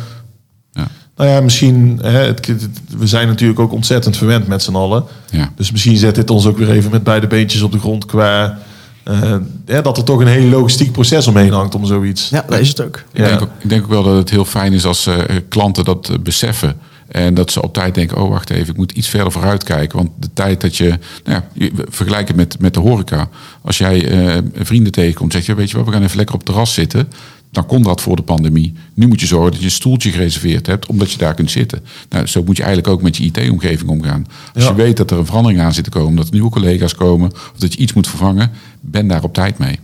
Ja. 0.71 0.87
Nou 1.15 1.29
ja, 1.29 1.41
misschien, 1.41 1.99
hè, 2.01 2.09
het, 2.25 2.47
het- 2.47 2.67
we 2.97 3.07
zijn 3.07 3.27
natuurlijk 3.27 3.59
ook 3.59 3.71
ontzettend 3.73 4.17
verwend 4.17 4.47
met 4.47 4.63
z'n 4.63 4.75
allen. 4.75 5.03
Ja. 5.31 5.51
Dus 5.55 5.71
misschien 5.71 5.97
zet 5.97 6.15
dit 6.15 6.29
ons 6.29 6.45
ook 6.45 6.57
weer 6.57 6.69
even 6.69 6.91
met 6.91 7.03
beide 7.03 7.27
beentjes 7.27 7.61
op 7.61 7.71
de 7.71 7.79
grond 7.79 8.05
qua... 8.05 8.57
eh, 9.03 9.35
hè, 9.65 9.81
dat 9.81 9.97
er 9.97 10.03
toch 10.03 10.19
een 10.19 10.27
hele 10.27 10.49
logistiek 10.49 10.91
proces 10.91 11.27
omheen 11.27 11.51
hangt 11.51 11.75
om 11.75 11.85
zoiets. 11.85 12.29
Ja, 12.29 12.45
dat 12.49 12.59
is 12.59 12.67
het 12.67 12.81
ook. 12.83 13.03
Ik, 13.13 13.23
denk 13.23 13.41
ook, 13.41 13.49
ik 13.59 13.69
denk 13.69 13.83
ook 13.83 13.89
wel 13.89 14.03
dat 14.03 14.15
het 14.17 14.29
heel 14.29 14.45
fijn 14.45 14.73
is 14.73 14.85
als 14.85 15.05
eh, 15.07 15.15
klanten 15.49 15.83
dat 15.85 16.09
eh, 16.09 16.19
beseffen. 16.19 16.75
En 17.07 17.33
dat 17.33 17.51
ze 17.51 17.61
op 17.61 17.73
tijd 17.73 17.95
denken, 17.95 18.17
oh 18.21 18.29
wacht 18.29 18.49
even, 18.49 18.67
ik 18.71 18.77
moet 18.77 18.91
iets 18.91 19.07
verder 19.07 19.31
vooruit 19.31 19.63
kijken. 19.63 19.97
Want 19.97 20.09
de 20.19 20.29
tijd 20.33 20.61
dat 20.61 20.75
je, 20.77 20.99
nou 21.23 21.41
ja, 21.55 21.69
vergelijk 21.89 22.27
het 22.27 22.37
met, 22.37 22.59
met 22.59 22.73
de 22.73 22.79
horeca. 22.79 23.29
Als 23.61 23.77
jij 23.77 24.09
eh, 24.09 24.37
vrienden 24.53 24.91
tegenkomt, 24.91 25.31
zeg 25.33 25.45
je, 25.45 25.55
weet 25.55 25.69
je 25.69 25.77
wat, 25.77 25.85
we 25.85 25.91
gaan 25.91 26.03
even 26.03 26.17
lekker 26.17 26.35
op 26.35 26.41
het 26.41 26.49
terras 26.49 26.73
zitten. 26.73 27.07
Dan 27.51 27.65
kon 27.65 27.81
dat 27.83 28.01
voor 28.01 28.15
de 28.15 28.21
pandemie. 28.21 28.73
Nu 28.93 29.07
moet 29.07 29.21
je 29.21 29.27
zorgen 29.27 29.51
dat 29.51 29.59
je 29.59 29.65
een 29.65 29.71
stoeltje 29.71 30.11
gereserveerd 30.11 30.67
hebt, 30.67 30.85
omdat 30.85 31.11
je 31.11 31.17
daar 31.17 31.33
kunt 31.33 31.51
zitten. 31.51 31.83
Nou, 32.09 32.25
zo 32.25 32.43
moet 32.43 32.57
je 32.57 32.63
eigenlijk 32.63 32.93
ook 32.93 33.01
met 33.01 33.17
je 33.17 33.23
IT-omgeving 33.23 33.89
omgaan. 33.89 34.25
Als 34.53 34.63
Ja. 34.63 34.69
je 34.69 34.75
weet 34.75 34.97
dat 34.97 35.11
er 35.11 35.17
een 35.17 35.25
verandering 35.25 35.61
aan 35.61 35.73
zit 35.73 35.83
te 35.83 35.89
komen, 35.89 36.15
dat 36.15 36.25
er 36.27 36.33
nieuwe 36.33 36.49
collega's 36.49 36.95
komen, 36.95 37.31
of 37.31 37.53
dat 37.57 37.73
je 37.73 37.79
iets 37.79 37.93
moet 37.93 38.07
vervangen, 38.07 38.51
ben 38.81 39.07
daar 39.07 39.23
op 39.23 39.33
tijd 39.33 39.57
mee. 39.57 39.79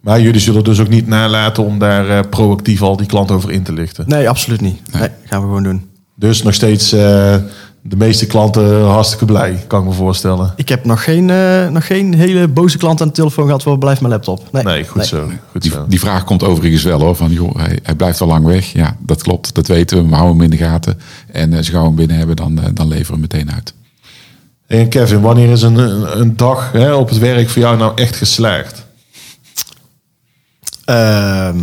Maar 0.00 0.20
jullie 0.20 0.40
zullen 0.40 0.64
dus 0.64 0.80
ook 0.80 0.88
niet 0.88 1.06
nalaten 1.06 1.64
om 1.64 1.78
daar 1.78 2.08
eh, 2.08 2.20
proactief 2.30 2.82
al 2.82 2.96
die 2.96 3.06
klant 3.06 3.30
over 3.30 3.50
in 3.50 3.62
te 3.62 3.72
lichten. 3.72 4.04
Nee, 4.08 4.28
absoluut 4.28 4.60
niet. 4.60 4.80
Nee, 4.92 5.08
gaan 5.24 5.40
we 5.40 5.46
gewoon 5.46 5.62
doen. 5.62 5.84
Dus 6.18 6.42
nog 6.42 6.54
steeds 6.54 6.92
eh, 6.92 7.36
de 7.82 7.96
meeste 7.96 8.26
klanten 8.26 8.84
hartstikke 8.84 9.24
blij, 9.24 9.64
kan 9.66 9.80
ik 9.80 9.86
me 9.88 9.92
voorstellen. 9.92 10.52
Ik 10.56 10.68
heb 10.68 10.84
nog 10.84 11.04
geen, 11.04 11.30
eh, 11.30 11.68
nog 11.68 11.86
geen 11.86 12.14
hele 12.14 12.48
boze 12.48 12.78
klant 12.78 13.00
aan 13.00 13.06
de 13.08 13.12
telefoon 13.14 13.44
gehad 13.44 13.62
voor 13.62 13.78
blijf 13.78 14.00
mijn 14.00 14.12
laptop. 14.12 14.48
Nee, 14.52 14.62
Nee, 14.62 14.84
goed 14.84 15.06
zo. 15.06 15.30
Goed 15.50 15.62
Die, 15.62 15.70
zo. 15.70 15.86
die 15.88 16.00
vraag 16.00 16.24
komt 16.24 16.42
overigens 16.42 16.82
wel 16.82 17.00
hoor. 17.00 17.16
Van 17.16 17.30
joh, 17.32 17.56
hij, 17.56 17.78
hij 17.82 17.94
blijft 17.94 18.20
al 18.20 18.26
lang 18.26 18.44
weg. 18.44 18.72
Ja, 18.72 18.96
dat 19.00 19.22
klopt. 19.22 19.54
Dat 19.54 19.66
weten 19.66 19.96
we. 20.02 20.08
We 20.08 20.14
houden 20.14 20.34
hem 20.36 20.44
in 20.44 20.58
de 20.58 20.64
gaten. 20.64 20.98
En 21.32 21.52
eh, 21.52 21.58
als 21.58 21.70
we 21.70 21.78
hem 21.78 21.94
binnen 21.94 22.16
hebben, 22.16 22.36
dan, 22.36 22.60
dan 22.74 22.88
leveren 22.88 23.06
we 23.06 23.12
hem 23.12 23.20
meteen 23.20 23.52
uit. 23.54 23.74
En 24.66 24.88
Kevin, 24.88 25.20
wanneer 25.20 25.50
is 25.50 25.62
een, 25.62 25.76
een, 25.78 26.20
een 26.20 26.36
dag 26.36 26.72
hè, 26.72 26.94
op 26.94 27.08
het 27.08 27.18
werk 27.18 27.48
voor 27.48 27.62
jou 27.62 27.76
nou 27.76 27.92
echt 27.94 28.16
geslaagd? 28.16 28.84
Ehm, 30.84 31.58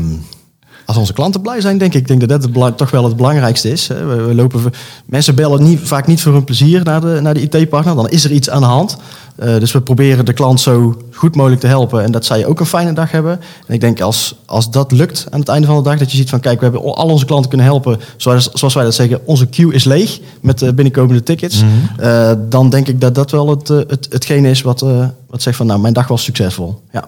als 0.85 0.97
onze 0.97 1.13
klanten 1.13 1.41
blij 1.41 1.61
zijn, 1.61 1.77
denk 1.77 1.93
ik. 1.93 1.99
Ik 1.99 2.07
denk 2.07 2.19
dat 2.19 2.29
dat 2.29 2.43
het 2.53 2.77
toch 2.77 2.91
wel 2.91 3.03
het 3.03 3.15
belangrijkste 3.15 3.71
is. 3.71 3.87
hè. 3.87 4.05
We, 4.05 4.15
we 4.15 4.35
lopen, 4.35 4.61
mensen 5.05 5.35
bellen 5.35 5.63
niet, 5.63 5.79
vaak 5.83 6.07
niet 6.07 6.21
voor 6.21 6.33
hun 6.33 6.43
plezier 6.43 6.83
naar 6.83 7.01
de, 7.01 7.19
naar 7.21 7.33
de 7.33 7.41
IT-partner. 7.41 7.95
Dan 7.95 8.09
is 8.09 8.23
er 8.23 8.31
iets 8.31 8.49
aan 8.49 8.61
de 8.61 8.67
hand. 8.67 8.97
Eh, 9.35 9.59
dus 9.59 9.71
we 9.71 9.81
proberen 9.81 10.25
de 10.25 10.33
klant 10.33 10.59
zo 10.59 11.01
goed 11.11 11.35
mogelijk 11.35 11.61
te 11.61 11.67
helpen. 11.67 12.03
En 12.03 12.11
dat 12.11 12.25
zij 12.25 12.45
ook 12.45 12.59
een 12.59 12.65
fijne 12.65 12.93
dag 12.93 13.11
hebben. 13.11 13.39
En 13.67 13.73
ik 13.73 13.81
denk 13.81 14.01
als, 14.01 14.35
als 14.45 14.71
dat 14.71 14.91
lukt 14.91 15.27
aan 15.29 15.39
het 15.39 15.49
einde 15.49 15.67
van 15.67 15.75
de 15.77 15.83
dag... 15.83 15.97
dat 15.97 16.11
je 16.11 16.17
ziet 16.17 16.29
van 16.29 16.39
kijk, 16.39 16.57
we 16.57 16.63
hebben 16.63 16.95
al 16.95 17.07
onze 17.07 17.25
klanten 17.25 17.49
kunnen 17.49 17.67
helpen. 17.67 17.99
Zoals, 18.17 18.51
zoals 18.51 18.73
wij 18.73 18.83
dat 18.83 18.95
zeggen, 18.95 19.19
onze 19.25 19.47
queue 19.47 19.73
is 19.73 19.83
leeg 19.83 20.19
met 20.41 20.59
de 20.59 20.73
binnenkomende 20.73 21.23
tickets. 21.23 21.63
Eh, 21.97 22.31
dan 22.49 22.69
denk 22.69 22.87
ik 22.87 23.01
dat 23.01 23.15
dat 23.15 23.31
wel 23.31 23.49
het, 23.49 23.69
eh, 23.69 23.77
het, 23.77 24.07
hetgene 24.09 24.49
is 24.49 24.61
wat, 24.61 24.79
wat 25.27 25.41
zegt 25.41 25.57
van... 25.57 25.65
nou, 25.65 25.79
mijn 25.79 25.93
dag 25.93 26.07
was 26.07 26.23
succesvol. 26.23 26.81
Ja. 26.91 27.07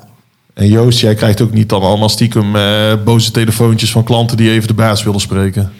En 0.55 0.67
Joost, 0.67 0.99
jij 0.99 1.15
krijgt 1.15 1.41
ook 1.41 1.51
niet 1.53 1.69
dan 1.69 1.81
allemaal 1.81 2.09
stiekem 2.09 2.55
eh, 2.55 2.93
boze 3.05 3.31
telefoontjes 3.31 3.91
van 3.91 4.03
klanten 4.03 4.37
die 4.37 4.51
even 4.51 4.67
de 4.67 4.73
baas 4.73 5.03
willen 5.03 5.19
spreken. 5.19 5.71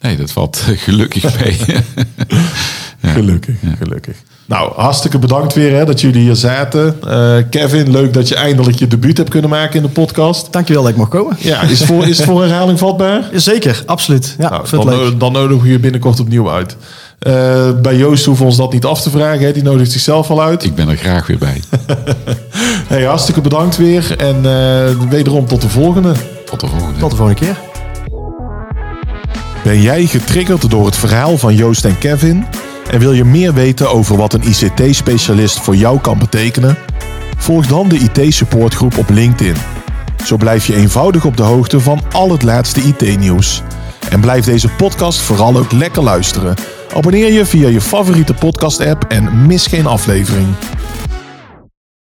Nee, 0.00 0.16
dat 0.16 0.32
valt 0.32 0.56
gelukkig 0.86 1.40
mee. 1.44 1.56
Ja. 3.00 3.12
Gelukkig, 3.12 3.54
gelukkig. 3.78 4.16
Nou, 4.46 4.72
hartstikke 4.76 5.18
bedankt 5.18 5.54
weer 5.54 5.72
hè, 5.76 5.84
dat 5.84 6.00
jullie 6.00 6.20
hier 6.22 6.34
zaten. 6.34 6.96
Eh, 7.08 7.36
Kevin, 7.50 7.90
leuk 7.90 8.12
dat 8.14 8.28
je 8.28 8.34
eindelijk 8.34 8.78
je 8.78 8.86
debuut 8.86 9.16
hebt 9.16 9.30
kunnen 9.30 9.50
maken 9.50 9.76
in 9.76 9.82
de 9.82 9.88
podcast. 9.88 10.52
Dankjewel 10.52 10.82
dat 10.82 10.90
ik 10.90 10.96
mocht 10.96 11.10
komen. 11.10 11.36
Ja, 11.38 11.62
is 11.62 11.78
het 11.78 11.88
voor, 11.88 12.06
is 12.06 12.16
het 12.18 12.26
voor 12.26 12.42
herhaling 12.42 12.78
vatbaar? 12.78 13.28
Zeker, 13.34 13.82
absoluut. 13.86 14.34
Ja, 14.38 14.48
Nou, 14.50 14.66
dan, 14.70 14.88
leuk. 14.88 15.20
dan 15.20 15.32
nodigen 15.32 15.62
we 15.62 15.70
je 15.70 15.78
binnenkort 15.78 16.20
opnieuw 16.20 16.50
uit. 16.50 16.76
Eh, 17.18 17.70
bij 17.82 17.96
Joost 17.96 18.24
hoeven 18.24 18.44
we 18.44 18.50
ons 18.50 18.58
dat 18.58 18.72
niet 18.72 18.84
af 18.84 19.02
te 19.02 19.10
vragen. 19.10 19.44
Hè? 19.46 19.52
Die 19.52 19.62
nodigt 19.62 19.92
zichzelf 19.92 20.30
al 20.30 20.42
uit. 20.42 20.64
Ik 20.64 20.74
ben 20.74 20.88
er 20.88 20.96
graag 20.96 21.26
weer 21.26 21.38
bij. 21.38 21.60
Hey, 22.86 23.04
hartstikke 23.04 23.40
bedankt 23.40 23.76
weer. 23.76 24.16
En 24.16 24.36
eh, 24.36 25.08
wederom 25.08 25.46
tot 25.46 25.60
de 25.60 25.68
volgende. 25.68 26.14
Tot 26.44 26.60
de 26.60 26.66
volgende. 26.66 26.98
Tot 26.98 27.10
de 27.10 27.16
volgende 27.16 27.40
keer. 27.40 27.58
Ben 29.64 29.80
jij 29.80 30.06
getriggerd 30.06 30.70
door 30.70 30.86
het 30.86 30.96
verhaal 30.96 31.38
van 31.38 31.54
Joost 31.54 31.84
en 31.84 31.98
Kevin? 31.98 32.46
En 32.90 32.98
wil 32.98 33.12
je 33.12 33.24
meer 33.24 33.54
weten 33.54 33.90
over 33.90 34.16
wat 34.16 34.32
een 34.32 34.42
ICT-specialist 34.42 35.60
voor 35.60 35.76
jou 35.76 36.00
kan 36.00 36.18
betekenen? 36.18 36.78
Volg 37.36 37.66
dan 37.66 37.88
de 37.88 37.98
IT-supportgroep 37.98 38.98
op 38.98 39.10
LinkedIn. 39.10 39.56
Zo 40.24 40.36
blijf 40.36 40.66
je 40.66 40.76
eenvoudig 40.76 41.24
op 41.24 41.36
de 41.36 41.42
hoogte 41.42 41.80
van 41.80 42.00
al 42.12 42.30
het 42.30 42.42
laatste 42.42 42.80
IT-nieuws. 42.80 43.62
En 44.10 44.20
blijf 44.20 44.44
deze 44.44 44.68
podcast 44.68 45.20
vooral 45.20 45.56
ook 45.56 45.72
lekker 45.72 46.02
luisteren. 46.02 46.54
Abonneer 46.94 47.32
je 47.32 47.46
via 47.46 47.68
je 47.68 47.80
favoriete 47.80 48.34
podcast-app 48.34 49.04
en 49.08 49.46
mis 49.46 49.66
geen 49.66 49.86
aflevering. 49.86 50.46